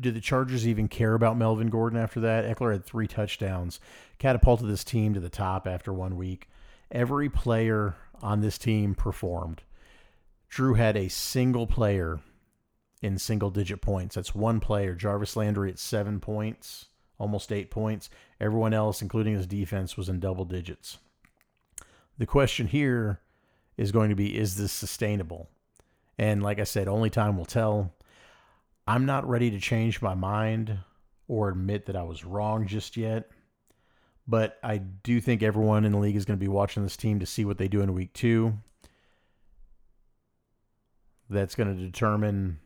did 0.00 0.14
the 0.14 0.20
Chargers 0.20 0.68
even 0.68 0.86
care 0.88 1.14
about 1.14 1.36
Melvin 1.36 1.68
Gordon 1.68 1.98
after 1.98 2.20
that? 2.20 2.44
Ekeler 2.44 2.72
had 2.72 2.84
three 2.84 3.08
touchdowns, 3.08 3.80
catapulted 4.18 4.68
this 4.68 4.84
team 4.84 5.14
to 5.14 5.20
the 5.20 5.28
top 5.28 5.66
after 5.66 5.92
one 5.92 6.16
week. 6.16 6.48
Every 6.92 7.28
player 7.28 7.96
on 8.22 8.40
this 8.40 8.58
team 8.58 8.94
performed. 8.94 9.62
Drew 10.48 10.74
had 10.74 10.96
a 10.96 11.08
single 11.08 11.66
player 11.66 12.20
in 13.02 13.18
single 13.18 13.50
digit 13.50 13.80
points. 13.80 14.14
That's 14.14 14.34
one 14.34 14.60
player, 14.60 14.94
Jarvis 14.94 15.36
Landry 15.36 15.70
at 15.70 15.78
seven 15.78 16.20
points, 16.20 16.86
almost 17.18 17.52
eight 17.52 17.70
points. 17.70 18.10
Everyone 18.40 18.74
else, 18.74 19.02
including 19.02 19.34
his 19.34 19.46
defense, 19.46 19.96
was 19.96 20.08
in 20.08 20.20
double 20.20 20.44
digits. 20.44 20.98
The 22.20 22.26
question 22.26 22.66
here 22.66 23.18
is 23.78 23.92
going 23.92 24.10
to 24.10 24.14
be 24.14 24.36
is 24.36 24.56
this 24.56 24.72
sustainable? 24.72 25.48
And 26.18 26.42
like 26.42 26.60
I 26.60 26.64
said, 26.64 26.86
only 26.86 27.08
time 27.08 27.38
will 27.38 27.46
tell. 27.46 27.94
I'm 28.86 29.06
not 29.06 29.26
ready 29.26 29.50
to 29.52 29.58
change 29.58 30.02
my 30.02 30.12
mind 30.12 30.76
or 31.28 31.48
admit 31.48 31.86
that 31.86 31.96
I 31.96 32.02
was 32.02 32.22
wrong 32.22 32.66
just 32.66 32.98
yet. 32.98 33.30
But 34.28 34.58
I 34.62 34.76
do 34.76 35.18
think 35.18 35.42
everyone 35.42 35.86
in 35.86 35.92
the 35.92 35.98
league 35.98 36.14
is 36.14 36.26
going 36.26 36.38
to 36.38 36.44
be 36.44 36.46
watching 36.46 36.82
this 36.82 36.96
team 36.96 37.20
to 37.20 37.26
see 37.26 37.46
what 37.46 37.56
they 37.56 37.68
do 37.68 37.80
in 37.80 37.94
week 37.94 38.12
two. 38.12 38.52
That's 41.30 41.54
going 41.54 41.74
to 41.74 41.82
determine 41.82 42.58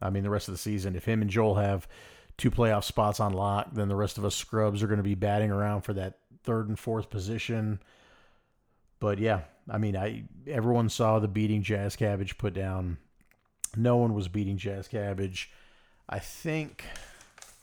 I 0.00 0.10
mean, 0.10 0.22
the 0.22 0.30
rest 0.30 0.46
of 0.46 0.54
the 0.54 0.58
season. 0.58 0.94
If 0.94 1.04
him 1.04 1.20
and 1.20 1.30
Joel 1.30 1.56
have 1.56 1.88
two 2.36 2.52
playoff 2.52 2.84
spots 2.84 3.18
on 3.18 3.32
lock, 3.32 3.70
then 3.72 3.88
the 3.88 3.96
rest 3.96 4.18
of 4.18 4.24
us 4.24 4.36
scrubs 4.36 4.84
are 4.84 4.88
going 4.88 4.98
to 4.98 5.02
be 5.02 5.16
batting 5.16 5.50
around 5.50 5.82
for 5.82 5.94
that 5.94 6.18
third 6.44 6.68
and 6.68 6.78
fourth 6.78 7.10
position. 7.10 7.80
But 9.00 9.18
yeah, 9.18 9.42
I 9.70 9.78
mean, 9.78 9.96
I 9.96 10.24
everyone 10.46 10.88
saw 10.88 11.18
the 11.18 11.28
beating 11.28 11.62
Jazz 11.62 11.96
Cabbage 11.96 12.38
put 12.38 12.54
down. 12.54 12.98
No 13.76 13.96
one 13.96 14.14
was 14.14 14.28
beating 14.28 14.56
Jazz 14.56 14.88
Cabbage. 14.88 15.50
I 16.08 16.18
think. 16.18 16.84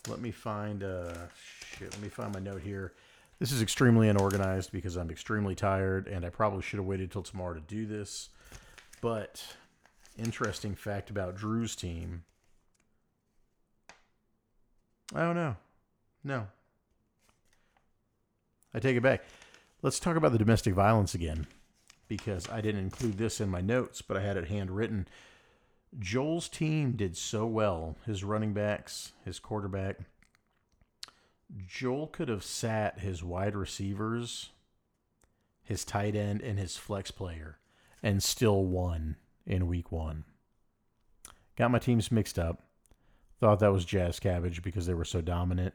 Let 0.08 0.20
me 0.20 0.32
find. 0.32 0.84
Uh, 0.84 1.14
shit. 1.62 1.92
Let 1.92 2.02
me 2.02 2.10
find 2.10 2.34
my 2.34 2.40
note 2.40 2.62
here. 2.62 2.94
This 3.38 3.52
is 3.52 3.62
extremely 3.62 4.10
unorganized 4.10 4.72
because 4.72 4.98
I'm 4.98 5.10
extremely 5.10 5.56
tired, 5.56 6.08
and 6.08 6.26
I 6.26 6.30
probably 6.30 6.62
should 6.62 6.80
have 6.80 6.86
waited 6.86 7.12
till 7.12 7.24
tomorrow 7.24 7.54
to 7.54 7.62
do 7.62 7.86
this. 7.86 8.30
But 9.02 9.56
interesting 10.18 10.76
fact 10.76 11.10
about 11.10 11.38
Drew's 11.38 11.76
team 11.78 12.24
I 15.16 15.22
don't 15.22 15.36
know. 15.36 15.56
No. 16.24 16.48
I 18.74 18.80
take 18.80 18.98
it 18.98 19.04
back. 19.04 19.24
Let's 19.82 20.00
talk 20.00 20.16
about 20.16 20.32
the 20.32 20.38
domestic 20.38 20.74
violence 20.74 21.16
again 21.16 21.48
because 22.08 22.50
I 22.50 22.62
didn't 22.62 22.82
include 22.82 23.18
this 23.18 23.40
in 23.40 23.50
my 23.50 23.62
notes, 23.62 24.02
but 24.02 24.18
I 24.18 24.22
had 24.22 24.38
it 24.38 24.48
handwritten. 24.48 25.08
Joel's 25.98 26.50
team 26.50 26.92
did 26.94 27.18
so 27.18 27.46
well, 27.46 27.96
his 28.06 28.24
running 28.24 28.54
backs, 28.54 29.14
his 29.26 29.40
quarterback. 29.40 29.98
Joel 31.66 32.08
could 32.08 32.30
have 32.30 32.44
sat 32.44 33.00
his 33.00 33.24
wide 33.24 33.56
receivers, 33.56 34.50
his 35.64 35.84
tight 35.84 36.16
end, 36.16 36.42
and 36.42 36.60
his 36.60 36.78
flex 36.78 37.10
player 37.10 37.58
and 38.04 38.22
still 38.22 38.66
won 38.66 39.16
in 39.46 39.68
week 39.68 39.92
one. 39.92 40.26
Got 41.56 41.72
my 41.72 41.80
teams 41.80 42.12
mixed 42.12 42.40
up. 42.40 42.64
Thought 43.40 43.60
that 43.60 43.74
was 43.74 43.86
Jazz 43.86 44.20
Cabbage 44.20 44.62
because 44.62 44.86
they 44.86 44.94
were 44.94 45.06
so 45.06 45.22
dominant. 45.22 45.74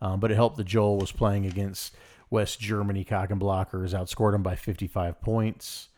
Um, 0.00 0.20
but 0.20 0.30
it 0.30 0.34
helped 0.34 0.56
that 0.58 0.66
Joel 0.66 0.98
was 0.98 1.12
playing 1.12 1.46
against 1.46 1.94
West 2.34 2.58
Germany 2.58 3.04
cock 3.04 3.30
and 3.30 3.40
blockers, 3.40 3.94
outscored 3.94 4.32
them 4.32 4.42
by 4.42 4.56
55 4.56 5.20
points. 5.20 5.90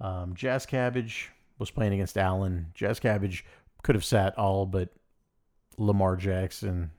Um, 0.00 0.34
Jazz 0.34 0.64
Cabbage 0.64 1.28
was 1.58 1.70
playing 1.70 1.92
against 1.92 2.16
Allen. 2.16 2.68
Jazz 2.72 2.98
Cabbage 2.98 3.44
could 3.82 3.94
have 3.94 4.04
sat 4.04 4.38
all 4.38 4.64
but 4.64 4.88
Lamar 5.76 6.16
Jackson. 6.16 6.92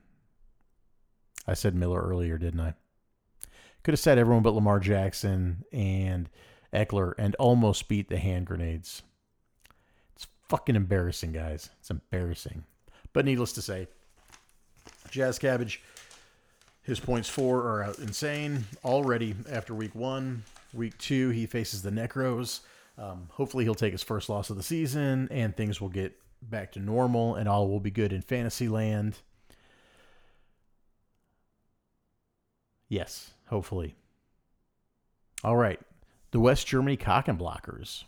I 1.44 1.54
said 1.54 1.74
Miller 1.74 2.00
earlier, 2.00 2.38
didn't 2.38 2.60
I? 2.60 2.74
Could 3.82 3.94
have 3.94 3.98
sat 3.98 4.16
everyone 4.16 4.44
but 4.44 4.54
Lamar 4.54 4.78
Jackson 4.78 5.64
and 5.72 6.30
Ekeler 6.72 7.14
and 7.18 7.34
almost 7.34 7.88
beat 7.88 8.08
the 8.08 8.18
hand 8.18 8.46
grenades. 8.46 9.02
It's 10.14 10.28
fucking 10.48 10.76
embarrassing, 10.76 11.32
guys. 11.32 11.70
It's 11.80 11.90
embarrassing. 11.90 12.62
But 13.12 13.24
needless 13.24 13.54
to 13.54 13.62
say, 13.62 13.88
Jazz 15.10 15.36
Cabbage, 15.40 15.82
his 16.88 16.98
points 16.98 17.28
four 17.28 17.60
are 17.60 17.94
insane 18.00 18.64
already 18.82 19.34
after 19.52 19.74
week 19.74 19.94
one. 19.94 20.42
Week 20.72 20.96
two, 20.96 21.28
he 21.28 21.44
faces 21.44 21.82
the 21.82 21.90
Necros. 21.90 22.60
Um, 22.96 23.28
hopefully, 23.30 23.64
he'll 23.64 23.74
take 23.74 23.92
his 23.92 24.02
first 24.02 24.30
loss 24.30 24.48
of 24.48 24.56
the 24.56 24.62
season 24.62 25.28
and 25.30 25.54
things 25.54 25.82
will 25.82 25.90
get 25.90 26.18
back 26.40 26.72
to 26.72 26.80
normal 26.80 27.34
and 27.34 27.46
all 27.46 27.68
will 27.68 27.78
be 27.78 27.90
good 27.90 28.10
in 28.10 28.22
fantasy 28.22 28.68
land. 28.68 29.18
Yes, 32.88 33.32
hopefully. 33.48 33.94
All 35.44 35.56
right. 35.56 35.78
The 36.30 36.40
West 36.40 36.66
Germany 36.66 36.96
Cockenblockers. 36.96 38.04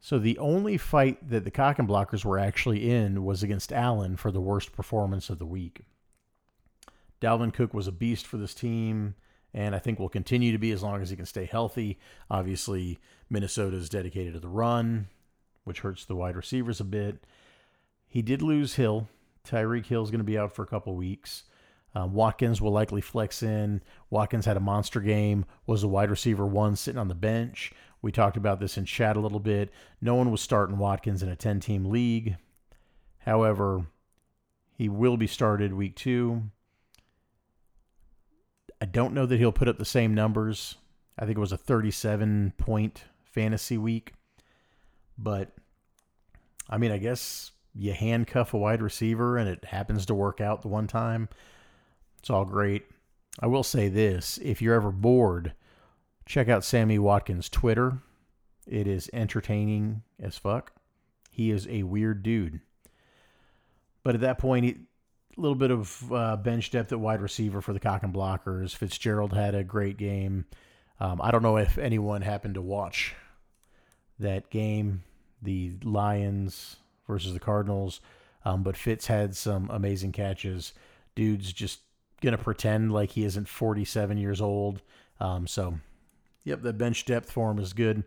So 0.00 0.20
the 0.20 0.38
only 0.38 0.78
fight 0.78 1.28
that 1.28 1.42
the 1.42 1.50
Cockenblockers 1.50 2.24
were 2.24 2.38
actually 2.38 2.88
in 2.88 3.24
was 3.24 3.42
against 3.42 3.72
Allen 3.72 4.16
for 4.16 4.30
the 4.30 4.40
worst 4.40 4.72
performance 4.72 5.28
of 5.28 5.40
the 5.40 5.46
week. 5.46 5.82
Dalvin 7.20 7.52
Cook 7.52 7.74
was 7.74 7.86
a 7.86 7.92
beast 7.92 8.26
for 8.26 8.36
this 8.36 8.54
team, 8.54 9.14
and 9.52 9.74
I 9.74 9.78
think 9.78 9.98
will 9.98 10.08
continue 10.08 10.52
to 10.52 10.58
be 10.58 10.72
as 10.72 10.82
long 10.82 11.02
as 11.02 11.10
he 11.10 11.16
can 11.16 11.26
stay 11.26 11.46
healthy. 11.46 11.98
Obviously, 12.30 12.98
Minnesota 13.28 13.76
is 13.76 13.88
dedicated 13.88 14.34
to 14.34 14.40
the 14.40 14.48
run, 14.48 15.08
which 15.64 15.80
hurts 15.80 16.04
the 16.04 16.16
wide 16.16 16.36
receivers 16.36 16.80
a 16.80 16.84
bit. 16.84 17.24
He 18.06 18.22
did 18.22 18.42
lose 18.42 18.74
Hill. 18.74 19.08
Tyreek 19.46 19.86
Hill 19.86 20.02
is 20.02 20.10
going 20.10 20.20
to 20.20 20.24
be 20.24 20.38
out 20.38 20.54
for 20.54 20.62
a 20.62 20.66
couple 20.66 20.94
weeks. 20.94 21.44
Um, 21.94 22.12
Watkins 22.12 22.60
will 22.60 22.70
likely 22.70 23.00
flex 23.00 23.42
in. 23.42 23.82
Watkins 24.10 24.44
had 24.44 24.56
a 24.56 24.60
monster 24.60 25.00
game, 25.00 25.46
was 25.66 25.82
a 25.82 25.88
wide 25.88 26.10
receiver 26.10 26.46
one 26.46 26.76
sitting 26.76 26.98
on 26.98 27.08
the 27.08 27.14
bench. 27.14 27.72
We 28.00 28.12
talked 28.12 28.36
about 28.36 28.60
this 28.60 28.76
in 28.76 28.84
chat 28.84 29.16
a 29.16 29.20
little 29.20 29.40
bit. 29.40 29.70
No 30.00 30.14
one 30.14 30.30
was 30.30 30.40
starting 30.40 30.78
Watkins 30.78 31.22
in 31.22 31.28
a 31.28 31.36
10 31.36 31.60
team 31.60 31.86
league. 31.86 32.36
However, 33.18 33.86
he 34.76 34.88
will 34.88 35.16
be 35.16 35.26
started 35.26 35.72
week 35.74 35.96
two. 35.96 36.44
I 38.80 38.86
don't 38.86 39.14
know 39.14 39.26
that 39.26 39.38
he'll 39.38 39.52
put 39.52 39.68
up 39.68 39.78
the 39.78 39.84
same 39.84 40.14
numbers. 40.14 40.76
I 41.18 41.24
think 41.24 41.36
it 41.36 41.40
was 41.40 41.52
a 41.52 41.56
37 41.56 42.54
point 42.56 43.04
fantasy 43.24 43.76
week. 43.76 44.12
But, 45.16 45.52
I 46.68 46.78
mean, 46.78 46.92
I 46.92 46.98
guess 46.98 47.50
you 47.74 47.92
handcuff 47.92 48.54
a 48.54 48.58
wide 48.58 48.82
receiver 48.82 49.36
and 49.36 49.48
it 49.48 49.64
happens 49.64 50.06
to 50.06 50.14
work 50.14 50.40
out 50.40 50.62
the 50.62 50.68
one 50.68 50.86
time. 50.86 51.28
It's 52.18 52.30
all 52.30 52.44
great. 52.44 52.84
I 53.40 53.46
will 53.46 53.62
say 53.62 53.88
this 53.88 54.38
if 54.42 54.60
you're 54.60 54.74
ever 54.74 54.90
bored, 54.90 55.54
check 56.26 56.48
out 56.48 56.64
Sammy 56.64 56.98
Watkins' 56.98 57.48
Twitter. 57.48 57.98
It 58.66 58.86
is 58.86 59.08
entertaining 59.12 60.02
as 60.20 60.36
fuck. 60.36 60.72
He 61.30 61.50
is 61.50 61.66
a 61.68 61.84
weird 61.84 62.22
dude. 62.22 62.60
But 64.02 64.14
at 64.14 64.20
that 64.22 64.38
point, 64.38 64.78
little 65.40 65.54
bit 65.54 65.70
of 65.70 66.12
uh, 66.12 66.36
bench 66.36 66.70
depth 66.70 66.92
at 66.92 67.00
wide 67.00 67.20
receiver 67.20 67.60
for 67.60 67.72
the 67.72 67.80
Cock 67.80 68.02
and 68.02 68.12
Blockers. 68.12 68.74
Fitzgerald 68.74 69.32
had 69.32 69.54
a 69.54 69.64
great 69.64 69.96
game. 69.96 70.46
Um, 71.00 71.20
I 71.22 71.30
don't 71.30 71.42
know 71.42 71.56
if 71.56 71.78
anyone 71.78 72.22
happened 72.22 72.54
to 72.54 72.62
watch 72.62 73.14
that 74.18 74.50
game, 74.50 75.04
the 75.42 75.72
Lions 75.84 76.76
versus 77.06 77.32
the 77.32 77.40
Cardinals, 77.40 78.00
um, 78.44 78.62
but 78.62 78.76
Fitz 78.76 79.06
had 79.06 79.36
some 79.36 79.70
amazing 79.70 80.12
catches. 80.12 80.72
Dude's 81.14 81.52
just 81.52 81.80
going 82.20 82.36
to 82.36 82.42
pretend 82.42 82.92
like 82.92 83.10
he 83.10 83.24
isn't 83.24 83.48
47 83.48 84.18
years 84.18 84.40
old. 84.40 84.82
Um, 85.20 85.46
so, 85.46 85.78
yep, 86.44 86.62
the 86.62 86.72
bench 86.72 87.04
depth 87.04 87.30
for 87.30 87.50
him 87.50 87.58
is 87.58 87.72
good. 87.72 88.02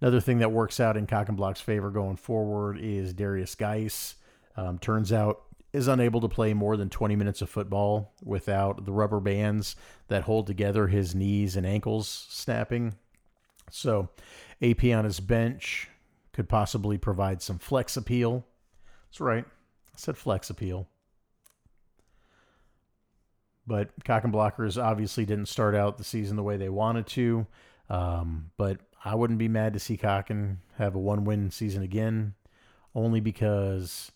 Another 0.00 0.20
thing 0.20 0.38
that 0.38 0.52
works 0.52 0.78
out 0.78 0.96
in 0.96 1.06
Cock 1.06 1.28
and 1.28 1.36
Block's 1.36 1.60
favor 1.60 1.90
going 1.90 2.16
forward 2.16 2.78
is 2.80 3.14
Darius 3.14 3.54
Guice. 3.54 4.16
Um, 4.56 4.78
turns 4.78 5.12
out 5.12 5.42
is 5.76 5.88
unable 5.88 6.22
to 6.22 6.28
play 6.28 6.54
more 6.54 6.76
than 6.76 6.88
20 6.88 7.16
minutes 7.16 7.42
of 7.42 7.50
football 7.50 8.14
without 8.22 8.86
the 8.86 8.92
rubber 8.92 9.20
bands 9.20 9.76
that 10.08 10.22
hold 10.22 10.46
together 10.46 10.86
his 10.86 11.14
knees 11.14 11.54
and 11.54 11.66
ankles 11.66 12.26
snapping. 12.30 12.94
So, 13.70 14.08
AP 14.62 14.84
on 14.84 15.04
his 15.04 15.20
bench 15.20 15.88
could 16.32 16.48
possibly 16.48 16.96
provide 16.96 17.42
some 17.42 17.58
flex 17.58 17.96
appeal. 17.96 18.46
That's 19.08 19.20
right. 19.20 19.44
I 19.44 19.96
said 19.96 20.16
flex 20.16 20.48
appeal. 20.48 20.88
But 23.66 23.90
cock 24.04 24.24
and 24.24 24.32
blockers 24.32 24.82
obviously 24.82 25.26
didn't 25.26 25.46
start 25.46 25.74
out 25.74 25.98
the 25.98 26.04
season 26.04 26.36
the 26.36 26.42
way 26.42 26.56
they 26.56 26.68
wanted 26.68 27.06
to. 27.08 27.46
Um, 27.90 28.50
but 28.56 28.78
I 29.04 29.14
wouldn't 29.14 29.38
be 29.38 29.48
mad 29.48 29.74
to 29.74 29.78
see 29.78 29.96
Cocken 29.98 30.56
have 30.78 30.94
a 30.94 30.98
one 30.98 31.24
win 31.24 31.50
season 31.50 31.82
again, 31.82 32.34
only 32.94 33.20
because 33.20 34.10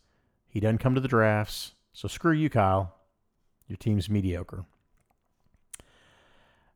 he 0.51 0.61
doesn't 0.61 0.79
come 0.79 0.95
to 0.95 1.01
the 1.01 1.09
drafts. 1.09 1.73
So 1.93 2.09
screw 2.09 2.33
you, 2.33 2.51
Kyle. 2.51 2.95
Your 3.69 3.77
team's 3.77 4.11
mediocre. 4.11 4.65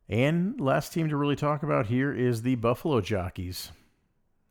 And 0.09 0.61
last 0.61 0.93
team 0.93 1.09
to 1.09 1.17
really 1.17 1.37
talk 1.37 1.63
about 1.63 1.87
here 1.87 2.13
is 2.13 2.43
the 2.43 2.55
Buffalo 2.55 3.01
Jockeys. 3.01 3.73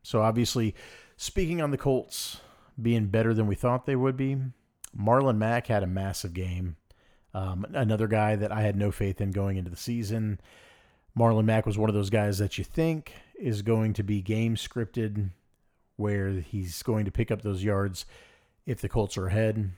So 0.02 0.22
obviously, 0.22 0.76
speaking 1.16 1.62
on 1.62 1.72
the 1.72 1.78
Colts 1.78 2.42
being 2.82 3.08
better 3.08 3.34
than 3.34 3.48
we 3.48 3.56
thought 3.56 3.86
they 3.86 3.96
would 3.96 4.18
be, 4.18 4.36
Marlon 4.98 5.38
Mack 5.38 5.68
had 5.68 5.84
a 5.84 5.88
massive 5.88 6.34
game. 6.34 6.76
Um, 7.34 7.66
another 7.74 8.08
guy 8.08 8.36
that 8.36 8.52
I 8.52 8.62
had 8.62 8.76
no 8.76 8.92
faith 8.92 9.22
in 9.22 9.32
going 9.32 9.58
into 9.58 9.72
the 9.72 9.78
season. 9.78 10.40
Marlon 11.18 11.46
Mack 11.46 11.66
was 11.66 11.78
one 11.78 11.90
of 11.90 11.96
those 11.96 12.10
guys 12.10 12.40
that 12.40 12.58
you 12.58 12.64
think 12.64 13.14
is 13.40 13.62
going 13.62 13.94
to 13.94 14.04
be 14.04 14.22
game 14.22 14.56
scripted, 14.56 15.30
where 15.96 16.32
he's 16.32 16.84
going 16.84 17.06
to 17.06 17.12
pick 17.12 17.32
up 17.32 17.42
those 17.42 17.64
yards 17.64 18.06
if 18.66 18.82
the 18.82 18.90
Colts 18.90 19.18
are 19.18 19.28
ahead. 19.28 19.72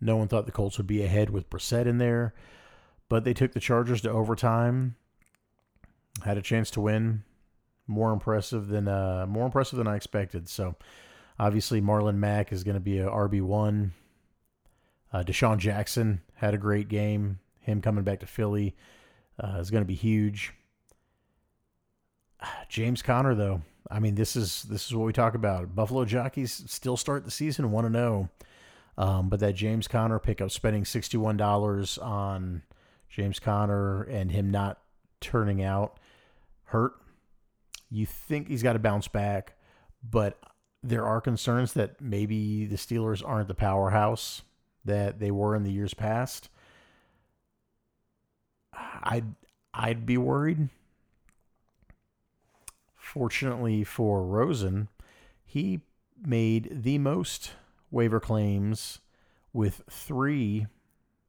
No 0.00 0.16
one 0.16 0.28
thought 0.28 0.46
the 0.46 0.52
Colts 0.52 0.76
would 0.78 0.86
be 0.86 1.02
ahead 1.02 1.30
with 1.30 1.48
Brissett 1.48 1.86
in 1.86 1.98
there, 1.98 2.34
but 3.08 3.24
they 3.24 3.34
took 3.34 3.52
the 3.52 3.60
Chargers 3.60 4.00
to 4.02 4.10
overtime. 4.10 4.96
Had 6.22 6.38
a 6.38 6.42
chance 6.42 6.70
to 6.72 6.80
win. 6.80 7.24
More 7.86 8.12
impressive 8.12 8.68
than 8.68 8.88
uh, 8.88 9.26
more 9.28 9.46
impressive 9.46 9.76
than 9.76 9.86
I 9.86 9.96
expected. 9.96 10.48
So, 10.48 10.74
obviously, 11.38 11.82
Marlon 11.82 12.16
Mack 12.16 12.52
is 12.52 12.64
going 12.64 12.76
to 12.76 12.80
be 12.80 12.98
a 12.98 13.10
RB 13.10 13.42
one. 13.42 13.92
Uh, 15.12 15.22
DeSean 15.22 15.58
Jackson 15.58 16.22
had 16.34 16.54
a 16.54 16.58
great 16.58 16.88
game. 16.88 17.38
Him 17.60 17.80
coming 17.82 18.04
back 18.04 18.20
to 18.20 18.26
Philly 18.26 18.74
uh, 19.38 19.58
is 19.58 19.70
going 19.70 19.82
to 19.82 19.88
be 19.88 19.94
huge. 19.94 20.54
James 22.68 23.02
Conner, 23.02 23.34
though, 23.34 23.62
I 23.90 24.00
mean, 24.00 24.14
this 24.14 24.36
is 24.36 24.62
this 24.64 24.86
is 24.86 24.94
what 24.94 25.04
we 25.04 25.12
talk 25.12 25.34
about. 25.34 25.74
Buffalo 25.74 26.04
jockeys 26.04 26.64
still 26.66 26.96
start 26.96 27.24
the 27.24 27.30
season 27.30 27.70
one 27.70 27.84
to 27.84 27.90
zero, 27.90 28.30
um, 28.96 29.28
but 29.28 29.40
that 29.40 29.54
James 29.54 29.88
Conner 29.88 30.18
pickup, 30.18 30.50
spending 30.50 30.84
sixty 30.84 31.16
one 31.16 31.36
dollars 31.36 31.98
on 31.98 32.62
James 33.08 33.38
Conner 33.38 34.02
and 34.02 34.30
him 34.30 34.50
not 34.50 34.80
turning 35.20 35.62
out, 35.62 35.98
hurt. 36.64 36.94
You 37.90 38.06
think 38.06 38.48
he's 38.48 38.62
got 38.62 38.72
to 38.72 38.78
bounce 38.78 39.06
back, 39.06 39.54
but 40.08 40.38
there 40.82 41.04
are 41.04 41.20
concerns 41.20 41.74
that 41.74 42.00
maybe 42.00 42.66
the 42.66 42.76
Steelers 42.76 43.22
aren't 43.24 43.48
the 43.48 43.54
powerhouse 43.54 44.42
that 44.84 45.18
they 45.18 45.30
were 45.30 45.54
in 45.54 45.62
the 45.62 45.72
years 45.72 45.94
past. 45.94 46.48
I'd 49.02 49.34
I'd 49.72 50.06
be 50.06 50.16
worried. 50.16 50.68
Fortunately 53.14 53.84
for 53.84 54.24
Rosen, 54.24 54.88
he 55.44 55.82
made 56.26 56.82
the 56.82 56.98
most 56.98 57.52
waiver 57.92 58.18
claims 58.18 58.98
with 59.52 59.82
three 59.88 60.66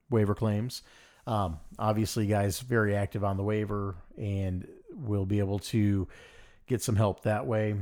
waiver 0.10 0.34
claims. 0.34 0.82
Um, 1.28 1.60
obviously, 1.78 2.26
guys, 2.26 2.60
very 2.60 2.96
active 2.96 3.24
on 3.24 3.38
the 3.38 3.44
waiver 3.44 3.98
and 4.18 4.68
will 4.96 5.28
be 5.28 5.38
able 5.38 5.60
to 5.60 6.08
get 6.66 6.82
some 6.82 6.96
help 6.96 7.22
that 7.22 7.46
way. 7.46 7.76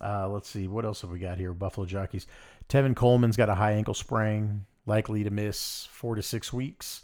Uh, 0.00 0.28
let's 0.28 0.48
see, 0.48 0.68
what 0.68 0.84
else 0.84 1.00
have 1.00 1.10
we 1.10 1.18
got 1.18 1.38
here? 1.38 1.52
Buffalo 1.52 1.86
Jockeys. 1.86 2.28
Tevin 2.68 2.94
Coleman's 2.94 3.36
got 3.36 3.48
a 3.48 3.56
high 3.56 3.72
ankle 3.72 3.94
sprain, 3.94 4.64
likely 4.86 5.24
to 5.24 5.30
miss 5.30 5.88
four 5.90 6.14
to 6.14 6.22
six 6.22 6.52
weeks. 6.52 7.02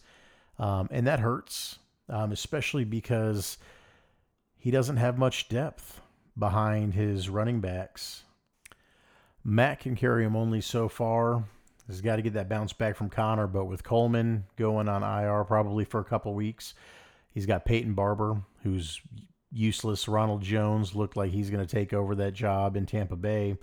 Um, 0.60 0.86
and 0.92 1.08
that 1.08 1.18
hurts, 1.18 1.80
um, 2.08 2.30
especially 2.30 2.84
because 2.84 3.58
he 4.62 4.70
doesn't 4.70 4.98
have 4.98 5.18
much 5.18 5.48
depth 5.48 6.00
behind 6.38 6.94
his 6.94 7.28
running 7.28 7.60
backs. 7.60 8.22
Matt 9.42 9.80
can 9.80 9.96
carry 9.96 10.24
him 10.24 10.36
only 10.36 10.60
so 10.60 10.88
far. 10.88 11.42
He's 11.88 12.00
got 12.00 12.14
to 12.14 12.22
get 12.22 12.34
that 12.34 12.48
bounce 12.48 12.72
back 12.72 12.94
from 12.94 13.10
Conner, 13.10 13.48
but 13.48 13.64
with 13.64 13.82
Coleman 13.82 14.44
going 14.56 14.88
on 14.88 15.02
IR 15.02 15.42
probably 15.42 15.84
for 15.84 15.98
a 15.98 16.04
couple 16.04 16.32
weeks, 16.32 16.74
he's 17.32 17.44
got 17.44 17.64
Peyton 17.64 17.94
Barber, 17.94 18.40
who's 18.62 19.00
useless. 19.50 20.06
Ronald 20.06 20.42
Jones 20.42 20.94
looked 20.94 21.16
like 21.16 21.32
he's 21.32 21.50
going 21.50 21.66
to 21.66 21.76
take 21.76 21.92
over 21.92 22.14
that 22.14 22.32
job 22.32 22.76
in 22.76 22.86
Tampa 22.86 23.16
Bay. 23.16 23.58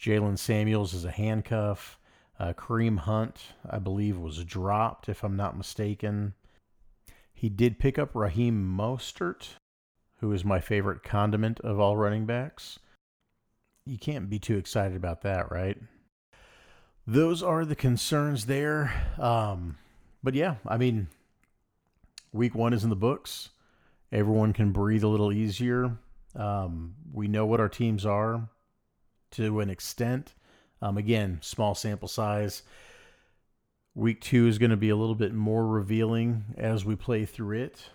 Jaylen 0.00 0.38
Samuels 0.38 0.94
is 0.94 1.04
a 1.04 1.10
handcuff. 1.10 1.98
Uh, 2.38 2.52
Kareem 2.52 2.98
Hunt, 2.98 3.54
I 3.68 3.80
believe, 3.80 4.18
was 4.18 4.44
dropped, 4.44 5.08
if 5.08 5.24
I'm 5.24 5.36
not 5.36 5.58
mistaken. 5.58 6.34
He 7.32 7.48
did 7.48 7.80
pick 7.80 7.98
up 7.98 8.14
Raheem 8.14 8.76
Mostert, 8.78 9.48
who 10.20 10.32
is 10.32 10.44
my 10.44 10.60
favorite 10.60 11.02
condiment 11.02 11.60
of 11.60 11.78
all 11.78 11.96
running 11.96 12.26
backs. 12.26 12.78
You 13.86 13.98
can't 13.98 14.30
be 14.30 14.38
too 14.38 14.56
excited 14.56 14.96
about 14.96 15.22
that, 15.22 15.50
right? 15.50 15.78
Those 17.06 17.42
are 17.42 17.64
the 17.64 17.76
concerns 17.76 18.46
there. 18.46 18.92
Um, 19.18 19.76
but 20.22 20.34
yeah, 20.34 20.56
I 20.66 20.78
mean, 20.78 21.08
week 22.32 22.54
one 22.54 22.72
is 22.72 22.82
in 22.82 22.90
the 22.90 22.96
books. 22.96 23.50
Everyone 24.10 24.52
can 24.52 24.72
breathe 24.72 25.04
a 25.04 25.08
little 25.08 25.32
easier. 25.32 25.98
Um, 26.34 26.94
we 27.12 27.28
know 27.28 27.46
what 27.46 27.60
our 27.60 27.68
teams 27.68 28.06
are 28.06 28.48
to 29.32 29.60
an 29.60 29.68
extent. 29.68 30.34
Um, 30.80 30.96
again, 30.96 31.38
small 31.42 31.74
sample 31.74 32.08
size. 32.08 32.62
Week 33.94 34.20
two 34.20 34.46
is 34.46 34.58
going 34.58 34.70
to 34.70 34.76
be 34.76 34.88
a 34.88 34.96
little 34.96 35.14
bit 35.14 35.34
more 35.34 35.66
revealing 35.66 36.44
as 36.56 36.84
we 36.84 36.96
play 36.96 37.24
through 37.24 37.58
it. 37.58 37.90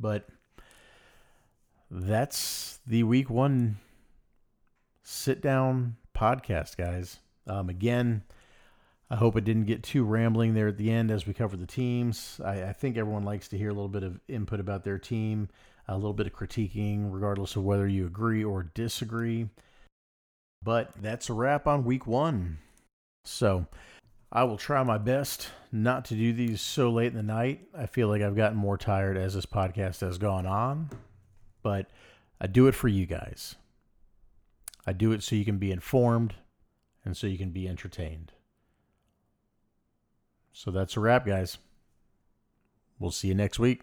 But 0.00 0.28
that's 1.90 2.80
the 2.86 3.02
week 3.02 3.30
one 3.30 3.78
sit 5.02 5.40
down 5.40 5.96
podcast, 6.14 6.76
guys. 6.76 7.18
Um, 7.46 7.70
again, 7.70 8.22
I 9.10 9.16
hope 9.16 9.36
it 9.36 9.44
didn't 9.44 9.64
get 9.64 9.82
too 9.82 10.04
rambling 10.04 10.52
there 10.52 10.68
at 10.68 10.76
the 10.76 10.90
end 10.90 11.10
as 11.10 11.26
we 11.26 11.32
cover 11.32 11.56
the 11.56 11.66
teams. 11.66 12.40
I, 12.44 12.64
I, 12.64 12.72
think 12.74 12.98
everyone 12.98 13.24
likes 13.24 13.48
to 13.48 13.58
hear 13.58 13.70
a 13.70 13.74
little 13.74 13.88
bit 13.88 14.02
of 14.02 14.20
input 14.28 14.60
about 14.60 14.84
their 14.84 14.98
team, 14.98 15.48
a 15.86 15.94
little 15.94 16.12
bit 16.12 16.26
of 16.26 16.34
critiquing, 16.34 17.08
regardless 17.10 17.56
of 17.56 17.64
whether 17.64 17.88
you 17.88 18.04
agree 18.04 18.44
or 18.44 18.64
disagree. 18.74 19.48
But 20.62 20.90
that's 21.00 21.30
a 21.30 21.32
wrap 21.32 21.66
on 21.66 21.84
week 21.84 22.06
one. 22.06 22.58
So 23.24 23.66
I 24.30 24.44
will 24.44 24.58
try 24.58 24.82
my 24.82 24.98
best 24.98 25.48
not 25.72 26.04
to 26.06 26.14
do 26.14 26.34
these 26.34 26.60
so 26.60 26.90
late 26.90 27.12
in 27.12 27.16
the 27.16 27.22
night. 27.22 27.66
I 27.74 27.86
feel 27.86 28.08
like 28.08 28.20
I've 28.20 28.36
gotten 28.36 28.58
more 28.58 28.76
tired 28.76 29.16
as 29.16 29.34
this 29.34 29.46
podcast 29.46 30.00
has 30.00 30.18
gone 30.18 30.46
on, 30.46 30.90
but 31.68 31.90
I 32.40 32.46
do 32.46 32.66
it 32.66 32.74
for 32.74 32.88
you 32.88 33.04
guys. 33.04 33.56
I 34.86 34.94
do 34.94 35.12
it 35.12 35.22
so 35.22 35.36
you 35.36 35.44
can 35.44 35.58
be 35.58 35.70
informed 35.70 36.32
and 37.04 37.14
so 37.14 37.26
you 37.26 37.36
can 37.36 37.50
be 37.50 37.68
entertained. 37.68 38.32
So 40.54 40.70
that's 40.70 40.96
a 40.96 41.00
wrap, 41.00 41.26
guys. 41.26 41.58
We'll 42.98 43.10
see 43.10 43.28
you 43.28 43.34
next 43.34 43.58
week. 43.58 43.82